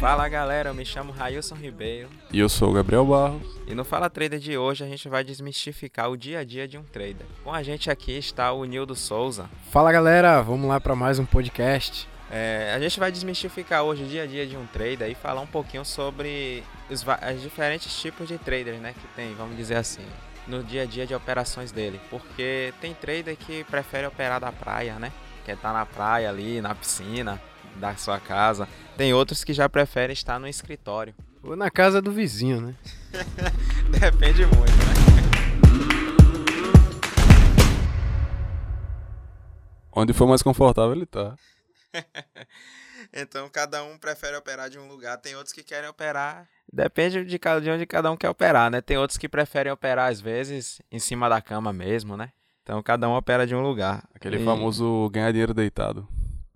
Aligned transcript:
Fala 0.00 0.26
galera, 0.30 0.70
eu 0.70 0.74
me 0.74 0.82
chamo 0.82 1.12
Railson 1.12 1.54
Ribeiro. 1.54 2.08
E 2.32 2.38
eu 2.38 2.48
sou 2.48 2.70
o 2.70 2.72
Gabriel 2.72 3.04
Barros. 3.04 3.42
E 3.66 3.74
no 3.74 3.84
Fala 3.84 4.08
Trader 4.08 4.38
de 4.38 4.56
hoje 4.56 4.82
a 4.82 4.86
gente 4.86 5.06
vai 5.10 5.22
desmistificar 5.22 6.10
o 6.10 6.16
dia 6.16 6.38
a 6.38 6.44
dia 6.44 6.66
de 6.66 6.78
um 6.78 6.82
trader. 6.82 7.26
Com 7.44 7.52
a 7.52 7.62
gente 7.62 7.90
aqui 7.90 8.16
está 8.16 8.50
o 8.50 8.64
Nildo 8.64 8.96
Souza. 8.96 9.50
Fala 9.70 9.92
galera, 9.92 10.40
vamos 10.40 10.66
lá 10.66 10.80
para 10.80 10.96
mais 10.96 11.18
um 11.18 11.26
podcast. 11.26 12.08
É, 12.30 12.72
a 12.74 12.80
gente 12.80 12.98
vai 12.98 13.12
desmistificar 13.12 13.82
hoje 13.82 14.04
o 14.04 14.06
dia 14.06 14.22
a 14.22 14.26
dia 14.26 14.46
de 14.46 14.56
um 14.56 14.64
trader 14.68 15.10
e 15.10 15.14
falar 15.14 15.42
um 15.42 15.46
pouquinho 15.46 15.84
sobre 15.84 16.64
os, 16.88 17.04
os 17.04 17.42
diferentes 17.42 17.94
tipos 18.00 18.26
de 18.26 18.38
traders 18.38 18.80
né, 18.80 18.94
que 18.94 19.06
tem, 19.14 19.34
vamos 19.34 19.54
dizer 19.54 19.76
assim, 19.76 20.06
no 20.46 20.64
dia 20.64 20.84
a 20.84 20.86
dia 20.86 21.06
de 21.06 21.14
operações 21.14 21.72
dele. 21.72 22.00
Porque 22.08 22.72
tem 22.80 22.94
trader 22.94 23.36
que 23.36 23.64
prefere 23.64 24.06
operar 24.06 24.40
da 24.40 24.50
praia, 24.50 24.94
né? 24.98 25.12
Quer 25.44 25.56
estar 25.56 25.74
tá 25.74 25.74
na 25.74 25.84
praia 25.84 26.30
ali, 26.30 26.62
na 26.62 26.74
piscina 26.74 27.38
da 27.80 27.96
sua 27.96 28.20
casa. 28.20 28.68
Tem 28.96 29.12
outros 29.14 29.42
que 29.42 29.52
já 29.52 29.68
preferem 29.68 30.12
estar 30.12 30.38
no 30.38 30.46
escritório. 30.46 31.14
Ou 31.42 31.56
na 31.56 31.70
casa 31.70 32.02
do 32.02 32.12
vizinho, 32.12 32.60
né? 32.60 32.74
Depende 33.98 34.44
muito, 34.44 34.76
né? 34.76 35.00
Onde 39.92 40.12
for 40.12 40.28
mais 40.28 40.42
confortável 40.42 40.94
ele 40.94 41.06
tá. 41.06 41.34
então 43.12 43.48
cada 43.48 43.82
um 43.82 43.98
prefere 43.98 44.36
operar 44.36 44.70
de 44.70 44.78
um 44.78 44.86
lugar, 44.86 45.16
tem 45.16 45.34
outros 45.34 45.52
que 45.52 45.64
querem 45.64 45.88
operar. 45.88 46.46
Depende 46.72 47.24
de, 47.24 47.38
de 47.38 47.70
onde 47.70 47.86
cada 47.86 48.10
um 48.10 48.16
quer 48.16 48.28
operar, 48.28 48.70
né? 48.70 48.80
Tem 48.80 48.96
outros 48.96 49.18
que 49.18 49.28
preferem 49.28 49.72
operar, 49.72 50.10
às 50.10 50.20
vezes, 50.20 50.80
em 50.92 51.00
cima 51.00 51.28
da 51.28 51.40
cama 51.40 51.72
mesmo, 51.72 52.16
né? 52.16 52.30
Então 52.62 52.80
cada 52.82 53.08
um 53.08 53.12
opera 53.12 53.46
de 53.46 53.54
um 53.54 53.60
lugar. 53.60 54.04
Aquele 54.14 54.36
e... 54.36 54.44
famoso 54.44 55.10
ganhar 55.10 55.32
dinheiro 55.32 55.52
deitado. 55.52 56.06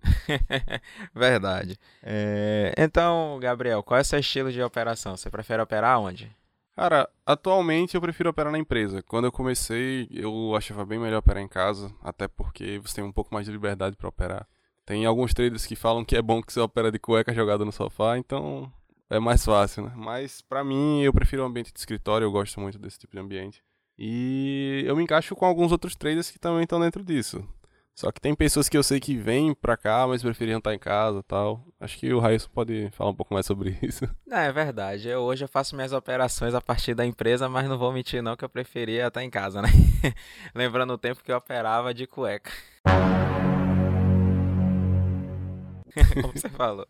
Verdade. 1.13 1.77
É... 2.01 2.73
Então, 2.77 3.37
Gabriel, 3.41 3.83
qual 3.83 3.97
é 3.97 4.01
o 4.01 4.05
seu 4.05 4.19
estilo 4.19 4.51
de 4.51 4.61
operação? 4.61 5.15
Você 5.17 5.29
prefere 5.29 5.61
operar 5.61 5.99
onde? 5.99 6.31
Cara, 6.75 7.09
atualmente 7.25 7.95
eu 7.95 8.01
prefiro 8.01 8.29
operar 8.29 8.51
na 8.51 8.59
empresa. 8.59 9.01
Quando 9.03 9.25
eu 9.25 9.31
comecei, 9.31 10.07
eu 10.11 10.53
achava 10.55 10.85
bem 10.85 10.99
melhor 10.99 11.19
operar 11.19 11.41
em 11.41 11.47
casa, 11.47 11.89
até 12.03 12.27
porque 12.27 12.79
você 12.79 12.95
tem 12.95 13.03
um 13.03 13.13
pouco 13.13 13.33
mais 13.33 13.45
de 13.45 13.51
liberdade 13.51 13.95
para 13.95 14.09
operar. 14.09 14.45
Tem 14.85 15.05
alguns 15.05 15.33
traders 15.33 15.65
que 15.65 15.75
falam 15.75 16.03
que 16.03 16.17
é 16.17 16.21
bom 16.21 16.43
que 16.43 16.51
você 16.51 16.59
opera 16.59 16.91
de 16.91 16.99
cueca 16.99 17.33
jogada 17.33 17.63
no 17.63 17.71
sofá, 17.71 18.17
então 18.17 18.71
é 19.09 19.19
mais 19.19 19.43
fácil, 19.45 19.83
né? 19.83 19.93
Mas 19.95 20.41
para 20.41 20.63
mim, 20.63 21.01
eu 21.01 21.13
prefiro 21.13 21.43
o 21.43 21.45
ambiente 21.45 21.71
de 21.71 21.79
escritório, 21.79 22.25
eu 22.25 22.31
gosto 22.31 22.59
muito 22.59 22.77
desse 22.77 22.99
tipo 22.99 23.13
de 23.13 23.21
ambiente. 23.21 23.63
E 23.97 24.83
eu 24.85 24.95
me 24.95 25.03
encaixo 25.03 25.33
com 25.35 25.45
alguns 25.45 25.71
outros 25.71 25.95
traders 25.95 26.29
que 26.29 26.37
também 26.37 26.63
estão 26.63 26.79
dentro 26.79 27.03
disso. 27.03 27.47
Só 27.95 28.11
que 28.11 28.19
tem 28.19 28.35
pessoas 28.35 28.67
que 28.67 28.77
eu 28.77 28.83
sei 28.83 28.99
que 28.99 29.15
vêm 29.15 29.53
pra 29.53 29.77
cá, 29.77 30.05
mas 30.05 30.21
preferiam 30.21 30.57
estar 30.57 30.75
em 30.75 30.79
casa 30.79 31.23
tal. 31.23 31.65
Acho 31.79 31.97
que 31.97 32.13
o 32.13 32.19
Raíssa 32.19 32.49
pode 32.53 32.89
falar 32.91 33.11
um 33.11 33.15
pouco 33.15 33.33
mais 33.33 33.45
sobre 33.45 33.75
isso. 33.81 34.05
Não, 34.27 34.37
é 34.37 34.51
verdade. 34.51 35.07
Eu, 35.07 35.21
hoje 35.21 35.45
eu 35.45 35.47
faço 35.47 35.77
minhas 35.77 35.93
operações 35.93 36.53
a 36.53 36.59
partir 36.59 36.93
da 36.93 37.05
empresa, 37.05 37.47
mas 37.47 37.69
não 37.69 37.77
vou 37.77 37.93
mentir 37.93 38.21
não 38.21 38.35
que 38.35 38.43
eu 38.43 38.49
preferia 38.49 39.07
estar 39.07 39.23
em 39.23 39.29
casa, 39.29 39.61
né? 39.61 39.69
Lembrando 40.53 40.91
o 40.91 40.97
tempo 40.97 41.23
que 41.23 41.31
eu 41.31 41.37
operava 41.37 41.93
de 41.93 42.05
cueca. 42.05 42.51
Como 46.21 46.33
você 46.33 46.49
falou. 46.49 46.85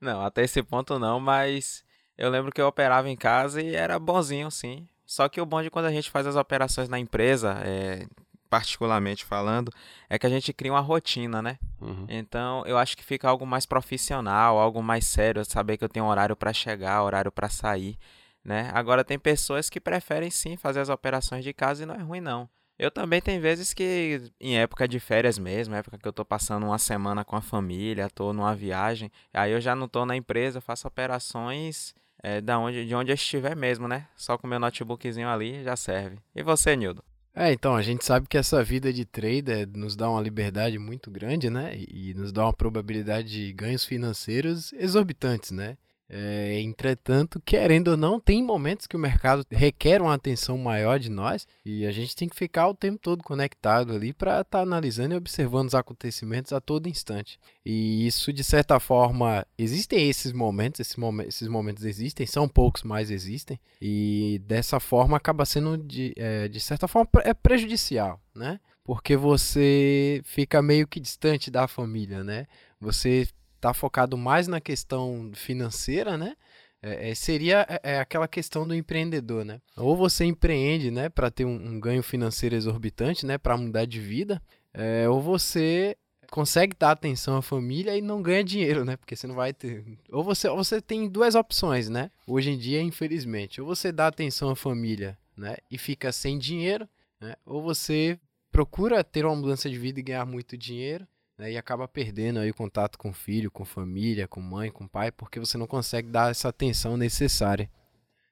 Não, 0.00 0.22
até 0.22 0.44
esse 0.44 0.62
ponto 0.62 0.98
não, 0.98 1.20
mas 1.20 1.84
eu 2.16 2.30
lembro 2.30 2.50
que 2.50 2.60
eu 2.60 2.66
operava 2.66 3.10
em 3.10 3.16
casa 3.16 3.60
e 3.60 3.74
era 3.74 3.98
bonzinho, 3.98 4.50
sim. 4.50 4.88
Só 5.04 5.28
que 5.28 5.42
o 5.42 5.46
bom 5.46 5.62
de 5.62 5.68
quando 5.68 5.84
a 5.84 5.92
gente 5.92 6.10
faz 6.10 6.26
as 6.26 6.36
operações 6.36 6.88
na 6.88 6.98
empresa, 6.98 7.60
é, 7.62 8.06
particularmente 8.52 9.24
falando, 9.24 9.72
é 10.10 10.18
que 10.18 10.26
a 10.26 10.28
gente 10.28 10.52
cria 10.52 10.70
uma 10.70 10.80
rotina, 10.80 11.40
né? 11.40 11.58
Uhum. 11.80 12.04
Então, 12.06 12.62
eu 12.66 12.76
acho 12.76 12.94
que 12.94 13.02
fica 13.02 13.26
algo 13.26 13.46
mais 13.46 13.64
profissional, 13.64 14.58
algo 14.58 14.82
mais 14.82 15.06
sério, 15.06 15.42
saber 15.42 15.78
que 15.78 15.84
eu 15.84 15.88
tenho 15.88 16.04
horário 16.04 16.36
para 16.36 16.52
chegar, 16.52 17.02
horário 17.02 17.32
para 17.32 17.48
sair, 17.48 17.96
né? 18.44 18.70
Agora 18.74 19.02
tem 19.02 19.18
pessoas 19.18 19.70
que 19.70 19.80
preferem 19.80 20.30
sim 20.30 20.58
fazer 20.58 20.80
as 20.80 20.90
operações 20.90 21.42
de 21.42 21.54
casa 21.54 21.82
e 21.82 21.86
não 21.86 21.94
é 21.94 22.02
ruim 22.02 22.20
não. 22.20 22.46
Eu 22.78 22.90
também 22.90 23.22
tem 23.22 23.40
vezes 23.40 23.72
que 23.72 24.20
em 24.38 24.58
época 24.58 24.86
de 24.86 25.00
férias 25.00 25.38
mesmo, 25.38 25.74
época 25.74 25.96
que 25.96 26.06
eu 26.06 26.12
tô 26.12 26.22
passando 26.22 26.66
uma 26.66 26.78
semana 26.78 27.24
com 27.24 27.36
a 27.36 27.40
família, 27.40 28.10
tô 28.10 28.34
numa 28.34 28.54
viagem, 28.54 29.10
aí 29.32 29.50
eu 29.50 29.62
já 29.62 29.74
não 29.74 29.88
tô 29.88 30.04
na 30.04 30.14
empresa, 30.14 30.60
faço 30.60 30.86
operações 30.86 31.94
é, 32.22 32.38
da 32.42 32.58
onde, 32.58 32.84
de 32.84 32.94
onde 32.94 33.10
eu 33.12 33.14
estiver 33.14 33.56
mesmo, 33.56 33.88
né? 33.88 34.08
Só 34.14 34.36
com 34.36 34.46
meu 34.46 34.60
notebookzinho 34.60 35.30
ali 35.30 35.64
já 35.64 35.74
serve. 35.74 36.18
E 36.34 36.42
você, 36.42 36.76
Nildo? 36.76 37.02
É, 37.34 37.50
então, 37.50 37.74
a 37.74 37.80
gente 37.80 38.04
sabe 38.04 38.28
que 38.28 38.36
essa 38.36 38.62
vida 38.62 38.92
de 38.92 39.06
trader 39.06 39.66
nos 39.74 39.96
dá 39.96 40.10
uma 40.10 40.20
liberdade 40.20 40.78
muito 40.78 41.10
grande, 41.10 41.48
né? 41.48 41.74
E 41.88 42.12
nos 42.14 42.30
dá 42.30 42.44
uma 42.44 42.52
probabilidade 42.52 43.28
de 43.30 43.52
ganhos 43.54 43.86
financeiros 43.86 44.72
exorbitantes, 44.74 45.50
né? 45.50 45.78
É, 46.14 46.60
entretanto, 46.60 47.40
querendo 47.40 47.92
ou 47.92 47.96
não, 47.96 48.20
tem 48.20 48.44
momentos 48.44 48.86
que 48.86 48.94
o 48.94 48.98
mercado 48.98 49.46
requer 49.50 50.02
uma 50.02 50.12
atenção 50.12 50.58
maior 50.58 50.98
de 50.98 51.08
nós 51.08 51.46
e 51.64 51.86
a 51.86 51.90
gente 51.90 52.14
tem 52.14 52.28
que 52.28 52.36
ficar 52.36 52.68
o 52.68 52.74
tempo 52.74 52.98
todo 52.98 53.24
conectado 53.24 53.94
ali 53.94 54.12
para 54.12 54.42
estar 54.42 54.58
tá 54.58 54.60
analisando 54.60 55.14
e 55.14 55.16
observando 55.16 55.68
os 55.68 55.74
acontecimentos 55.74 56.52
a 56.52 56.60
todo 56.60 56.86
instante. 56.86 57.40
E 57.64 58.06
isso, 58.06 58.30
de 58.30 58.44
certa 58.44 58.78
forma, 58.78 59.46
existem 59.56 60.06
esses 60.06 60.32
momentos, 60.32 60.80
esses, 60.80 60.96
esses 61.26 61.48
momentos 61.48 61.82
existem, 61.82 62.26
são 62.26 62.46
poucos, 62.46 62.82
mas 62.82 63.10
existem, 63.10 63.58
e 63.80 64.38
dessa 64.44 64.78
forma 64.78 65.16
acaba 65.16 65.46
sendo, 65.46 65.78
de, 65.78 66.12
é, 66.18 66.46
de 66.46 66.60
certa 66.60 66.86
forma, 66.86 67.08
é 67.24 67.32
prejudicial, 67.32 68.20
né? 68.34 68.60
Porque 68.84 69.16
você 69.16 70.20
fica 70.24 70.60
meio 70.60 70.86
que 70.86 71.00
distante 71.00 71.50
da 71.50 71.66
família, 71.66 72.22
né? 72.22 72.46
Você 72.78 73.26
está 73.62 73.72
focado 73.72 74.18
mais 74.18 74.48
na 74.48 74.60
questão 74.60 75.30
financeira, 75.34 76.18
né? 76.18 76.34
É, 76.82 77.10
é 77.10 77.14
seria 77.14 77.64
é, 77.68 77.92
é, 77.92 78.00
aquela 78.00 78.26
questão 78.26 78.66
do 78.66 78.74
empreendedor, 78.74 79.44
né? 79.44 79.60
Ou 79.76 79.96
você 79.96 80.24
empreende, 80.24 80.90
né, 80.90 81.08
para 81.08 81.30
ter 81.30 81.44
um, 81.44 81.54
um, 81.54 81.80
ganho 81.80 82.02
financeiro 82.02 82.56
exorbitante, 82.56 83.24
né, 83.24 83.38
para 83.38 83.56
mudar 83.56 83.84
de 83.84 84.00
vida, 84.00 84.42
é, 84.74 85.08
ou 85.08 85.20
você 85.20 85.96
consegue 86.28 86.74
dar 86.76 86.90
atenção 86.90 87.36
à 87.36 87.42
família 87.42 87.96
e 87.96 88.00
não 88.00 88.20
ganha 88.20 88.42
dinheiro, 88.42 88.84
né? 88.84 88.96
Porque 88.96 89.14
você 89.14 89.26
não 89.28 89.34
vai 89.36 89.52
ter. 89.52 89.84
Ou 90.10 90.24
você, 90.24 90.48
ou 90.48 90.56
você 90.56 90.80
tem 90.80 91.08
duas 91.08 91.36
opções, 91.36 91.88
né? 91.88 92.10
Hoje 92.26 92.50
em 92.50 92.58
dia, 92.58 92.82
infelizmente, 92.82 93.60
ou 93.60 93.66
você 93.66 93.92
dá 93.92 94.08
atenção 94.08 94.50
à 94.50 94.56
família, 94.56 95.16
né, 95.36 95.56
e 95.70 95.78
fica 95.78 96.10
sem 96.10 96.36
dinheiro, 96.36 96.88
né? 97.20 97.36
Ou 97.46 97.62
você 97.62 98.18
procura 98.50 99.04
ter 99.04 99.24
uma 99.24 99.36
mudança 99.36 99.70
de 99.70 99.78
vida 99.78 100.00
e 100.00 100.02
ganhar 100.02 100.26
muito 100.26 100.58
dinheiro, 100.58 101.06
né, 101.38 101.52
e 101.52 101.56
acaba 101.56 101.88
perdendo 101.88 102.38
aí 102.38 102.50
o 102.50 102.54
contato 102.54 102.98
com 102.98 103.10
o 103.10 103.14
filho, 103.14 103.50
com 103.50 103.64
família, 103.64 104.28
com 104.28 104.40
mãe, 104.40 104.70
com 104.70 104.86
pai, 104.86 105.10
porque 105.10 105.40
você 105.40 105.56
não 105.58 105.66
consegue 105.66 106.08
dar 106.08 106.30
essa 106.30 106.48
atenção 106.48 106.96
necessária. 106.96 107.70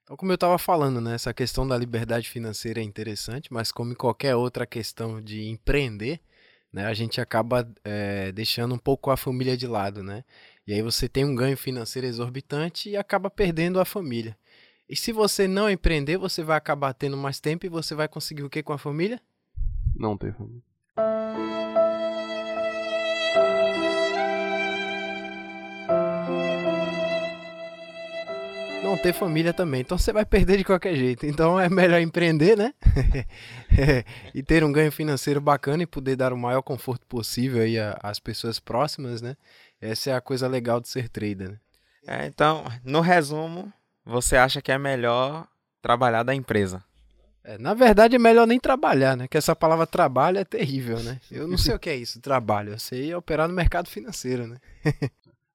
Então, 0.02 0.16
como 0.16 0.32
eu 0.32 0.34
estava 0.34 0.58
falando, 0.58 1.00
né, 1.00 1.14
essa 1.14 1.32
questão 1.32 1.66
da 1.66 1.78
liberdade 1.78 2.28
financeira 2.28 2.80
é 2.80 2.82
interessante, 2.82 3.52
mas 3.52 3.70
como 3.70 3.92
em 3.92 3.96
qualquer 3.96 4.34
outra 4.34 4.66
questão 4.66 5.20
de 5.20 5.48
empreender, 5.48 6.20
né, 6.72 6.86
a 6.86 6.94
gente 6.94 7.20
acaba 7.20 7.68
é, 7.84 8.32
deixando 8.32 8.74
um 8.74 8.78
pouco 8.78 9.10
a 9.10 9.16
família 9.16 9.56
de 9.56 9.66
lado, 9.66 10.02
né? 10.02 10.24
E 10.66 10.72
aí 10.72 10.82
você 10.82 11.08
tem 11.08 11.24
um 11.24 11.34
ganho 11.34 11.56
financeiro 11.56 12.06
exorbitante 12.06 12.90
e 12.90 12.96
acaba 12.96 13.28
perdendo 13.28 13.80
a 13.80 13.84
família. 13.84 14.36
E 14.88 14.96
se 14.96 15.12
você 15.12 15.46
não 15.46 15.70
empreender, 15.70 16.16
você 16.16 16.42
vai 16.42 16.56
acabar 16.56 16.92
tendo 16.92 17.16
mais 17.16 17.40
tempo 17.40 17.64
e 17.64 17.68
você 17.68 17.94
vai 17.94 18.08
conseguir 18.08 18.42
o 18.42 18.50
que 18.50 18.62
com 18.62 18.72
a 18.72 18.78
família? 18.78 19.20
Não 19.96 20.16
ter 20.16 20.32
família. 20.34 20.62
Não 28.90 28.98
ter 28.98 29.12
família 29.12 29.52
também. 29.52 29.80
Então 29.80 29.96
você 29.96 30.12
vai 30.12 30.24
perder 30.24 30.58
de 30.58 30.64
qualquer 30.64 30.94
jeito. 30.94 31.24
Então 31.24 31.58
é 31.58 31.68
melhor 31.68 32.00
empreender, 32.00 32.56
né? 32.56 32.74
e 34.34 34.42
ter 34.42 34.64
um 34.64 34.72
ganho 34.72 34.90
financeiro 34.90 35.40
bacana 35.40 35.82
e 35.82 35.86
poder 35.86 36.16
dar 36.16 36.32
o 36.32 36.38
maior 36.38 36.62
conforto 36.62 37.06
possível 37.06 37.62
aí 37.62 37.76
às 38.02 38.18
pessoas 38.18 38.58
próximas, 38.58 39.22
né? 39.22 39.36
Essa 39.80 40.10
é 40.10 40.14
a 40.14 40.20
coisa 40.20 40.46
legal 40.48 40.80
de 40.80 40.88
ser 40.88 41.08
trader, 41.08 41.50
né? 41.50 41.56
É, 42.06 42.26
então, 42.26 42.64
no 42.82 43.00
resumo, 43.00 43.72
você 44.04 44.36
acha 44.36 44.60
que 44.60 44.72
é 44.72 44.78
melhor 44.78 45.46
trabalhar 45.80 46.22
da 46.22 46.34
empresa? 46.34 46.82
É, 47.42 47.56
na 47.56 47.72
verdade, 47.72 48.16
é 48.16 48.18
melhor 48.18 48.46
nem 48.46 48.60
trabalhar, 48.60 49.16
né? 49.16 49.26
Que 49.28 49.38
essa 49.38 49.56
palavra 49.56 49.86
trabalho 49.86 50.38
é 50.38 50.44
terrível, 50.44 50.98
né? 51.00 51.20
Eu 51.30 51.48
não 51.48 51.56
sei 51.56 51.74
o 51.74 51.78
que 51.78 51.88
é 51.88 51.96
isso, 51.96 52.20
trabalho. 52.20 52.72
Eu 52.72 52.78
sei 52.78 53.14
operar 53.14 53.48
no 53.48 53.54
mercado 53.54 53.88
financeiro, 53.88 54.46
né? 54.46 54.58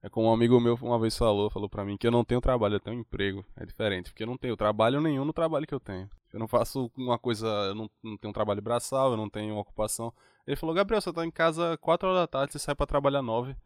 É 0.06 0.08
como 0.08 0.28
um 0.28 0.32
amigo 0.32 0.60
meu 0.60 0.78
uma 0.82 1.00
vez 1.00 1.18
falou, 1.18 1.50
falou 1.50 1.68
para 1.68 1.84
mim 1.84 1.96
que 1.96 2.06
eu 2.06 2.12
não 2.12 2.24
tenho 2.24 2.40
trabalho, 2.40 2.76
eu 2.76 2.80
tenho 2.80 3.00
emprego. 3.00 3.44
É 3.56 3.66
diferente, 3.66 4.10
porque 4.10 4.22
eu 4.22 4.26
não 4.28 4.38
tenho 4.38 4.56
trabalho 4.56 5.00
nenhum 5.00 5.24
no 5.24 5.32
trabalho 5.32 5.66
que 5.66 5.74
eu 5.74 5.80
tenho. 5.80 6.08
Eu 6.32 6.38
não 6.38 6.46
faço 6.46 6.88
uma 6.96 7.18
coisa, 7.18 7.44
eu 7.48 7.74
não, 7.74 7.90
não 8.04 8.16
tenho 8.16 8.30
um 8.30 8.32
trabalho 8.32 8.62
braçal, 8.62 9.10
eu 9.10 9.16
não 9.16 9.28
tenho 9.28 9.54
uma 9.54 9.62
ocupação. 9.62 10.14
Ele 10.46 10.54
falou, 10.54 10.76
Gabriel, 10.76 11.00
você 11.00 11.12
tá 11.12 11.26
em 11.26 11.30
casa 11.30 11.76
4 11.78 12.08
horas 12.08 12.20
da 12.20 12.26
tarde, 12.28 12.52
você 12.52 12.58
sai 12.60 12.76
para 12.76 12.86
trabalhar 12.86 13.20
9. 13.20 13.56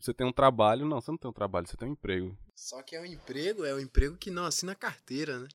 Você 0.00 0.14
tem 0.14 0.24
um 0.24 0.32
trabalho? 0.32 0.86
Não, 0.86 1.00
você 1.00 1.10
não 1.10 1.18
tem 1.18 1.28
um 1.28 1.34
trabalho, 1.34 1.66
você 1.66 1.76
tem 1.76 1.88
um 1.88 1.92
emprego. 1.92 2.38
Só 2.54 2.80
que 2.80 2.94
é 2.94 3.00
um 3.00 3.04
emprego, 3.04 3.64
é 3.64 3.74
um 3.74 3.80
emprego 3.80 4.16
que 4.16 4.30
não 4.30 4.44
assina 4.44 4.76
carteira, 4.76 5.40
né? 5.40 5.48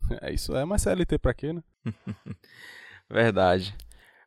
É, 0.20 0.34
isso 0.34 0.54
é, 0.56 0.64
mas 0.64 0.82
CLT 0.82 1.18
pra 1.18 1.32
quê, 1.32 1.52
né? 1.52 1.62
Verdade. 3.08 3.74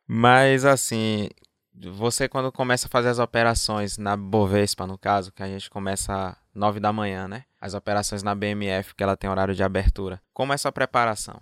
Mas 0.06 0.64
assim, 0.64 1.28
você 1.86 2.28
quando 2.28 2.50
começa 2.50 2.86
a 2.86 2.90
fazer 2.90 3.08
as 3.08 3.18
operações 3.18 3.98
na 3.98 4.16
Bovespa, 4.16 4.86
no 4.86 4.98
caso, 4.98 5.32
que 5.32 5.42
a 5.42 5.46
gente 5.46 5.70
começa 5.70 6.36
9 6.54 6.80
da 6.80 6.92
manhã, 6.92 7.28
né? 7.28 7.44
As 7.60 7.74
operações 7.74 8.22
na 8.22 8.34
BMF, 8.34 8.94
que 8.94 9.02
ela 9.02 9.16
tem 9.16 9.30
horário 9.30 9.54
de 9.54 9.62
abertura. 9.62 10.20
Como 10.32 10.52
é 10.52 10.54
essa 10.54 10.72
preparação? 10.72 11.40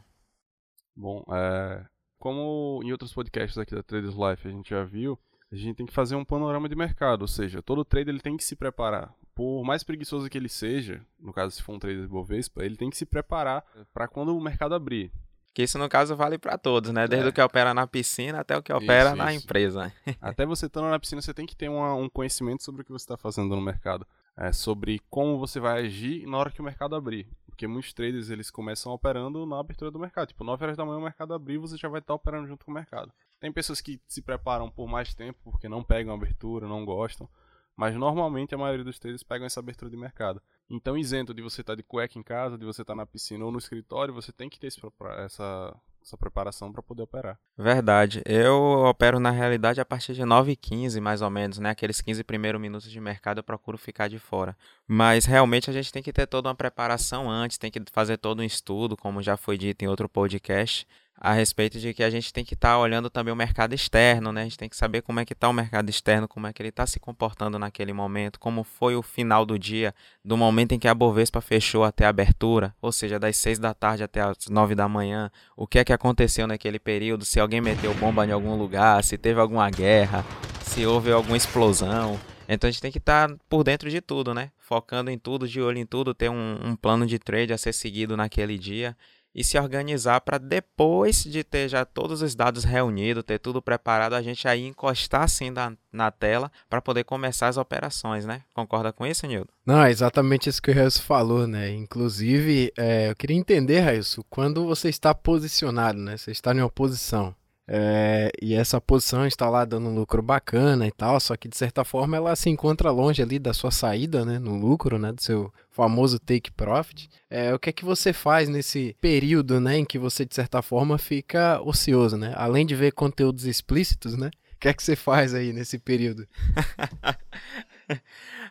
Bom, 0.94 1.24
é, 1.30 1.84
como 2.18 2.80
em 2.82 2.92
outros 2.92 3.12
podcasts 3.12 3.58
aqui 3.58 3.74
da 3.74 3.82
Traders 3.82 4.14
Life 4.14 4.48
a 4.48 4.50
gente 4.50 4.70
já 4.70 4.82
viu, 4.82 5.18
a 5.50 5.56
gente 5.56 5.76
tem 5.76 5.86
que 5.86 5.92
fazer 5.92 6.16
um 6.16 6.24
panorama 6.24 6.68
de 6.68 6.74
mercado, 6.74 7.22
ou 7.22 7.28
seja, 7.28 7.62
todo 7.62 7.84
trader 7.84 8.08
ele 8.08 8.20
tem 8.20 8.36
que 8.36 8.44
se 8.44 8.56
preparar. 8.56 9.14
Por 9.34 9.62
mais 9.64 9.84
preguiçoso 9.84 10.28
que 10.28 10.38
ele 10.38 10.48
seja, 10.48 11.04
no 11.20 11.32
caso 11.32 11.54
se 11.54 11.62
for 11.62 11.74
um 11.74 11.78
trader 11.78 12.02
de 12.02 12.08
Bovespa, 12.08 12.64
ele 12.64 12.76
tem 12.76 12.90
que 12.90 12.96
se 12.96 13.04
preparar 13.04 13.64
para 13.92 14.08
quando 14.08 14.36
o 14.36 14.40
mercado 14.40 14.74
abrir. 14.74 15.12
Que 15.56 15.62
isso, 15.62 15.78
no 15.78 15.88
caso, 15.88 16.14
vale 16.14 16.36
para 16.36 16.58
todos, 16.58 16.92
né? 16.92 17.08
Desde 17.08 17.28
é. 17.28 17.30
o 17.30 17.32
que 17.32 17.40
opera 17.40 17.72
na 17.72 17.86
piscina 17.86 18.40
até 18.40 18.58
o 18.58 18.62
que 18.62 18.70
opera 18.70 19.08
isso, 19.08 19.16
na 19.16 19.32
isso. 19.32 19.42
empresa. 19.42 19.90
Até 20.20 20.44
você 20.44 20.66
estando 20.66 20.90
na 20.90 20.98
piscina, 20.98 21.22
você 21.22 21.32
tem 21.32 21.46
que 21.46 21.56
ter 21.56 21.70
uma, 21.70 21.94
um 21.94 22.10
conhecimento 22.10 22.62
sobre 22.62 22.82
o 22.82 22.84
que 22.84 22.92
você 22.92 23.04
está 23.04 23.16
fazendo 23.16 23.56
no 23.56 23.62
mercado. 23.62 24.06
É, 24.36 24.52
sobre 24.52 25.00
como 25.08 25.38
você 25.38 25.58
vai 25.58 25.86
agir 25.86 26.26
na 26.26 26.36
hora 26.36 26.50
que 26.50 26.60
o 26.60 26.62
mercado 26.62 26.94
abrir. 26.94 27.26
Porque 27.46 27.66
muitos 27.66 27.94
traders 27.94 28.28
eles 28.28 28.50
começam 28.50 28.92
operando 28.92 29.46
na 29.46 29.58
abertura 29.58 29.90
do 29.90 29.98
mercado. 29.98 30.28
Tipo, 30.28 30.44
9 30.44 30.62
horas 30.62 30.76
da 30.76 30.84
manhã 30.84 30.98
o 30.98 31.02
mercado 31.02 31.32
abrir 31.32 31.56
você 31.56 31.78
já 31.78 31.88
vai 31.88 32.00
estar 32.00 32.12
operando 32.12 32.46
junto 32.46 32.66
com 32.66 32.70
o 32.70 32.74
mercado. 32.74 33.10
Tem 33.40 33.50
pessoas 33.50 33.80
que 33.80 33.98
se 34.06 34.20
preparam 34.20 34.68
por 34.70 34.86
mais 34.86 35.14
tempo 35.14 35.38
porque 35.42 35.70
não 35.70 35.82
pegam 35.82 36.12
abertura, 36.14 36.68
não 36.68 36.84
gostam. 36.84 37.26
Mas 37.74 37.94
normalmente 37.94 38.54
a 38.54 38.58
maioria 38.58 38.84
dos 38.84 38.98
traders 38.98 39.22
pegam 39.22 39.46
essa 39.46 39.60
abertura 39.60 39.90
de 39.90 39.96
mercado. 39.96 40.38
Então, 40.68 40.96
isento 40.96 41.32
de 41.32 41.42
você 41.42 41.60
estar 41.60 41.72
tá 41.72 41.76
de 41.76 41.82
cueca 41.82 42.18
em 42.18 42.22
casa, 42.22 42.58
de 42.58 42.64
você 42.64 42.82
estar 42.82 42.92
tá 42.92 42.96
na 42.96 43.06
piscina 43.06 43.44
ou 43.44 43.52
no 43.52 43.58
escritório, 43.58 44.12
você 44.12 44.32
tem 44.32 44.48
que 44.48 44.58
ter 44.58 44.66
essa, 44.66 45.76
essa 46.02 46.16
preparação 46.16 46.72
para 46.72 46.82
poder 46.82 47.02
operar. 47.02 47.38
Verdade. 47.56 48.20
Eu 48.26 48.54
opero 48.88 49.20
na 49.20 49.30
realidade 49.30 49.80
a 49.80 49.84
partir 49.84 50.14
de 50.14 50.24
9 50.24 50.52
e 50.52 50.56
15, 50.56 51.00
mais 51.00 51.22
ou 51.22 51.30
menos, 51.30 51.58
né? 51.58 51.70
Aqueles 51.70 52.00
15 52.00 52.24
primeiros 52.24 52.60
minutos 52.60 52.90
de 52.90 53.00
mercado 53.00 53.38
eu 53.38 53.44
procuro 53.44 53.78
ficar 53.78 54.08
de 54.08 54.18
fora. 54.18 54.56
Mas 54.86 55.24
realmente 55.24 55.70
a 55.70 55.72
gente 55.72 55.92
tem 55.92 56.02
que 56.02 56.12
ter 56.12 56.26
toda 56.26 56.48
uma 56.48 56.54
preparação 56.54 57.30
antes, 57.30 57.58
tem 57.58 57.70
que 57.70 57.80
fazer 57.92 58.16
todo 58.16 58.40
um 58.40 58.44
estudo, 58.44 58.96
como 58.96 59.22
já 59.22 59.36
foi 59.36 59.56
dito 59.56 59.82
em 59.82 59.88
outro 59.88 60.08
podcast 60.08 60.86
a 61.18 61.32
respeito 61.32 61.78
de 61.78 61.94
que 61.94 62.02
a 62.02 62.10
gente 62.10 62.32
tem 62.32 62.44
que 62.44 62.54
estar 62.54 62.70
tá 62.70 62.78
olhando 62.78 63.08
também 63.08 63.32
o 63.32 63.36
mercado 63.36 63.74
externo, 63.74 64.32
né? 64.32 64.42
A 64.42 64.44
gente 64.44 64.58
tem 64.58 64.68
que 64.68 64.76
saber 64.76 65.02
como 65.02 65.18
é 65.18 65.24
que 65.24 65.32
está 65.32 65.48
o 65.48 65.52
mercado 65.52 65.88
externo, 65.88 66.28
como 66.28 66.46
é 66.46 66.52
que 66.52 66.60
ele 66.60 66.68
está 66.68 66.86
se 66.86 67.00
comportando 67.00 67.58
naquele 67.58 67.92
momento, 67.92 68.38
como 68.38 68.62
foi 68.62 68.96
o 68.96 69.02
final 69.02 69.46
do 69.46 69.58
dia, 69.58 69.94
do 70.24 70.36
momento 70.36 70.72
em 70.72 70.78
que 70.78 70.88
a 70.88 70.94
Bovespa 70.94 71.40
fechou 71.40 71.84
até 71.84 72.04
a 72.04 72.10
abertura, 72.10 72.74
ou 72.80 72.92
seja, 72.92 73.18
das 73.18 73.36
6 73.38 73.58
da 73.58 73.72
tarde 73.72 74.04
até 74.04 74.20
as 74.20 74.36
9 74.48 74.74
da 74.74 74.88
manhã, 74.88 75.30
o 75.56 75.66
que 75.66 75.78
é 75.78 75.84
que 75.84 75.92
aconteceu 75.92 76.46
naquele 76.46 76.78
período, 76.78 77.24
se 77.24 77.40
alguém 77.40 77.60
meteu 77.60 77.94
bomba 77.94 78.26
em 78.26 78.32
algum 78.32 78.56
lugar, 78.56 79.02
se 79.02 79.16
teve 79.16 79.40
alguma 79.40 79.70
guerra, 79.70 80.24
se 80.62 80.84
houve 80.84 81.10
alguma 81.10 81.36
explosão. 81.36 82.20
Então 82.48 82.68
a 82.68 82.70
gente 82.70 82.80
tem 82.80 82.92
que 82.92 82.98
estar 82.98 83.28
tá 83.28 83.36
por 83.48 83.64
dentro 83.64 83.90
de 83.90 84.00
tudo, 84.00 84.32
né? 84.32 84.50
Focando 84.58 85.10
em 85.10 85.18
tudo, 85.18 85.48
de 85.48 85.60
olho 85.60 85.78
em 85.78 85.86
tudo, 85.86 86.14
ter 86.14 86.28
um, 86.28 86.58
um 86.62 86.76
plano 86.76 87.06
de 87.06 87.18
trade 87.18 87.52
a 87.52 87.58
ser 87.58 87.72
seguido 87.72 88.16
naquele 88.16 88.56
dia 88.56 88.96
e 89.36 89.44
se 89.44 89.58
organizar 89.58 90.22
para 90.22 90.38
depois 90.38 91.22
de 91.22 91.44
ter 91.44 91.68
já 91.68 91.84
todos 91.84 92.22
os 92.22 92.34
dados 92.34 92.64
reunidos, 92.64 93.22
ter 93.22 93.38
tudo 93.38 93.60
preparado, 93.60 94.14
a 94.14 94.22
gente 94.22 94.48
aí 94.48 94.64
encostar 94.64 95.24
assim 95.24 95.50
na, 95.50 95.74
na 95.92 96.10
tela 96.10 96.50
para 96.70 96.80
poder 96.80 97.04
começar 97.04 97.48
as 97.48 97.58
operações, 97.58 98.24
né? 98.24 98.40
Concorda 98.54 98.94
com 98.94 99.06
isso, 99.06 99.26
Nildo? 99.26 99.50
Não, 99.66 99.82
é 99.82 99.90
exatamente 99.90 100.48
isso 100.48 100.62
que 100.62 100.70
o 100.70 100.74
Railson 100.74 101.02
falou, 101.02 101.46
né? 101.46 101.68
Inclusive, 101.68 102.72
é, 102.78 103.10
eu 103.10 103.14
queria 103.14 103.36
entender, 103.36 103.80
Railson, 103.80 104.22
quando 104.30 104.64
você 104.64 104.88
está 104.88 105.14
posicionado, 105.14 105.98
né? 105.98 106.16
Você 106.16 106.30
está 106.30 106.54
em 106.54 106.60
uma 106.60 106.70
posição. 106.70 107.34
É, 107.68 108.30
e 108.40 108.54
essa 108.54 108.80
posição 108.80 109.26
está 109.26 109.50
lá 109.50 109.64
dando 109.64 109.88
um 109.88 109.94
lucro 109.94 110.22
bacana 110.22 110.86
e 110.86 110.92
tal, 110.92 111.18
só 111.18 111.36
que 111.36 111.48
de 111.48 111.56
certa 111.56 111.84
forma 111.84 112.16
ela 112.16 112.36
se 112.36 112.48
encontra 112.48 112.92
longe 112.92 113.20
ali 113.20 113.40
da 113.40 113.52
sua 113.52 113.72
saída, 113.72 114.24
né, 114.24 114.38
no 114.38 114.56
lucro, 114.56 114.98
né, 114.98 115.12
do 115.12 115.20
seu 115.20 115.52
famoso 115.72 116.18
take 116.20 116.50
profit. 116.52 117.08
É, 117.28 117.52
o 117.52 117.58
que 117.58 117.70
é 117.70 117.72
que 117.72 117.84
você 117.84 118.12
faz 118.12 118.48
nesse 118.48 118.96
período, 119.00 119.60
né, 119.60 119.78
em 119.78 119.84
que 119.84 119.98
você 119.98 120.24
de 120.24 120.34
certa 120.34 120.62
forma 120.62 120.96
fica 120.96 121.60
ocioso, 121.60 122.16
né? 122.16 122.32
Além 122.36 122.64
de 122.64 122.74
ver 122.74 122.92
conteúdos 122.92 123.44
explícitos, 123.44 124.16
né? 124.16 124.30
O 124.54 124.58
que 124.58 124.68
é 124.68 124.72
que 124.72 124.82
você 124.82 124.96
faz 124.96 125.34
aí 125.34 125.52
nesse 125.52 125.78
período? 125.78 126.26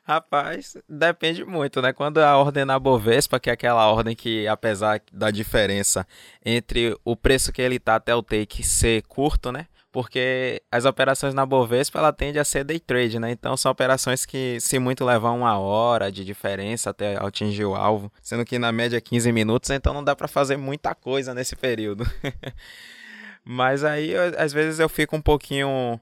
Rapaz, 0.08 0.78
depende 0.88 1.44
muito, 1.44 1.82
né? 1.82 1.92
Quando 1.92 2.20
a 2.20 2.38
ordem 2.38 2.64
na 2.64 2.78
Bovespa, 2.78 3.40
que 3.40 3.50
é 3.50 3.54
aquela 3.54 3.88
ordem 3.88 4.16
que, 4.16 4.48
apesar 4.48 5.02
da 5.12 5.32
diferença 5.32 6.06
entre 6.46 6.96
o 7.04 7.16
preço 7.16 7.52
que 7.52 7.60
ele 7.60 7.80
tá 7.80 7.96
até 7.96 8.14
o 8.14 8.22
take 8.22 8.62
ser 8.62 9.02
curto, 9.08 9.52
né? 9.52 9.66
Porque 9.92 10.62
as 10.72 10.86
operações 10.86 11.34
na 11.34 11.44
Bovespa, 11.44 11.98
ela 11.98 12.14
tende 12.14 12.38
a 12.38 12.44
ser 12.44 12.64
day 12.64 12.80
trade, 12.80 13.18
né? 13.18 13.32
Então 13.32 13.58
são 13.58 13.72
operações 13.72 14.28
que, 14.28 14.60
se 14.60 14.78
muito, 14.78 15.04
levam 15.04 15.40
uma 15.40 15.58
hora 15.58 16.12
de 16.12 16.24
diferença 16.24 16.92
até 16.92 17.18
atingir 17.18 17.66
o 17.66 17.74
alvo, 17.74 18.12
sendo 18.22 18.46
que 18.46 18.60
na 18.60 18.72
média 18.72 19.02
15 19.02 19.32
minutos, 19.32 19.72
então 19.72 19.92
não 19.92 20.04
dá 20.04 20.16
para 20.16 20.28
fazer 20.28 20.56
muita 20.56 20.94
coisa 20.94 21.34
nesse 21.34 21.56
período. 21.56 22.06
Mas 23.44 23.84
aí, 23.84 24.14
às 24.38 24.54
vezes 24.54 24.80
eu 24.80 24.90
fico 24.90 25.16
um 25.16 25.22
pouquinho 25.22 26.00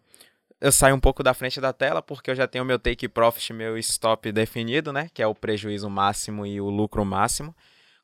eu 0.64 0.72
saio 0.72 0.96
um 0.96 1.00
pouco 1.00 1.22
da 1.22 1.34
frente 1.34 1.60
da 1.60 1.74
tela 1.74 2.02
porque 2.02 2.32
eu 2.32 2.36
já 2.36 2.48
tenho 2.48 2.64
meu 2.64 2.80
take 2.80 3.10
profit, 3.10 3.52
meu 3.52 3.78
stop 3.80 4.32
definido, 4.32 4.94
né? 4.94 5.10
Que 5.14 5.22
é 5.22 5.28
o 5.28 5.36
prejuízo 5.36 5.90
máximo 5.90 6.46
e 6.46 6.62
o 6.62 6.70
lucro 6.70 7.04
máximo. 7.04 7.54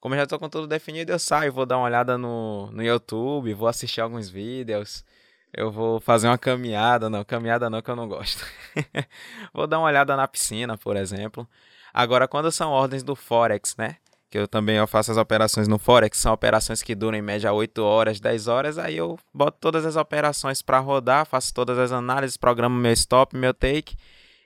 Como 0.02 0.14
eu 0.14 0.18
já 0.18 0.24
estou 0.24 0.38
com 0.38 0.50
tudo 0.50 0.68
definido, 0.68 1.10
eu 1.10 1.20
saio, 1.20 1.54
vou 1.54 1.66
dar 1.66 1.78
uma 1.78 1.86
olhada 1.86 2.18
no, 2.18 2.70
no 2.74 2.84
YouTube, 2.84 3.54
vou 3.54 3.70
assistir 3.70 4.02
alguns 4.02 4.28
vídeos, 4.28 5.06
eu 5.54 5.72
vou 5.72 6.02
fazer 6.02 6.28
uma 6.28 6.38
caminhada, 6.38 7.10
não, 7.10 7.24
caminhada 7.24 7.70
não 7.70 7.82
que 7.82 7.90
eu 7.90 7.96
não 7.96 8.10
gosto. 8.10 8.46
vou 9.54 9.66
dar 9.66 9.80
uma 9.80 9.88
olhada 9.88 10.18
na 10.18 10.28
piscina, 10.28 10.78
por 10.78 10.98
exemplo. 10.98 11.48
Agora, 11.94 12.28
quando 12.28 12.52
são 12.52 12.72
ordens 12.72 13.04
do 13.04 13.16
Forex, 13.16 13.78
né? 13.78 13.96
Que 14.30 14.38
eu 14.38 14.48
também 14.48 14.78
eu 14.78 14.88
faço 14.88 15.12
as 15.12 15.18
operações 15.18 15.68
no 15.68 15.80
Forex, 15.80 16.18
são 16.18 16.32
operações 16.32 16.84
que 16.84 16.94
duram 16.94 17.18
em 17.18 17.22
média 17.22 17.52
8 17.52 17.84
horas, 17.84 18.20
10 18.20 18.48
horas, 18.48 18.78
aí 18.78 18.96
eu 18.96 19.18
boto 19.34 19.58
todas 19.60 19.86
as 19.86 19.96
operações 19.96 20.62
para 20.62 20.80
rodar, 20.80 21.26
faço 21.26 21.54
todas 21.54 21.80
as 21.80 21.92
análises, 21.92 22.38
programo 22.38 22.76
meu 22.76 22.92
stop, 22.94 23.36
meu 23.36 23.54
take, 23.54 23.96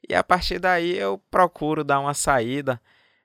e 0.07 0.15
a 0.15 0.23
partir 0.23 0.59
daí 0.59 0.97
eu 0.97 1.21
procuro 1.29 1.83
dar 1.83 1.99
uma 1.99 2.13
saída, 2.13 2.79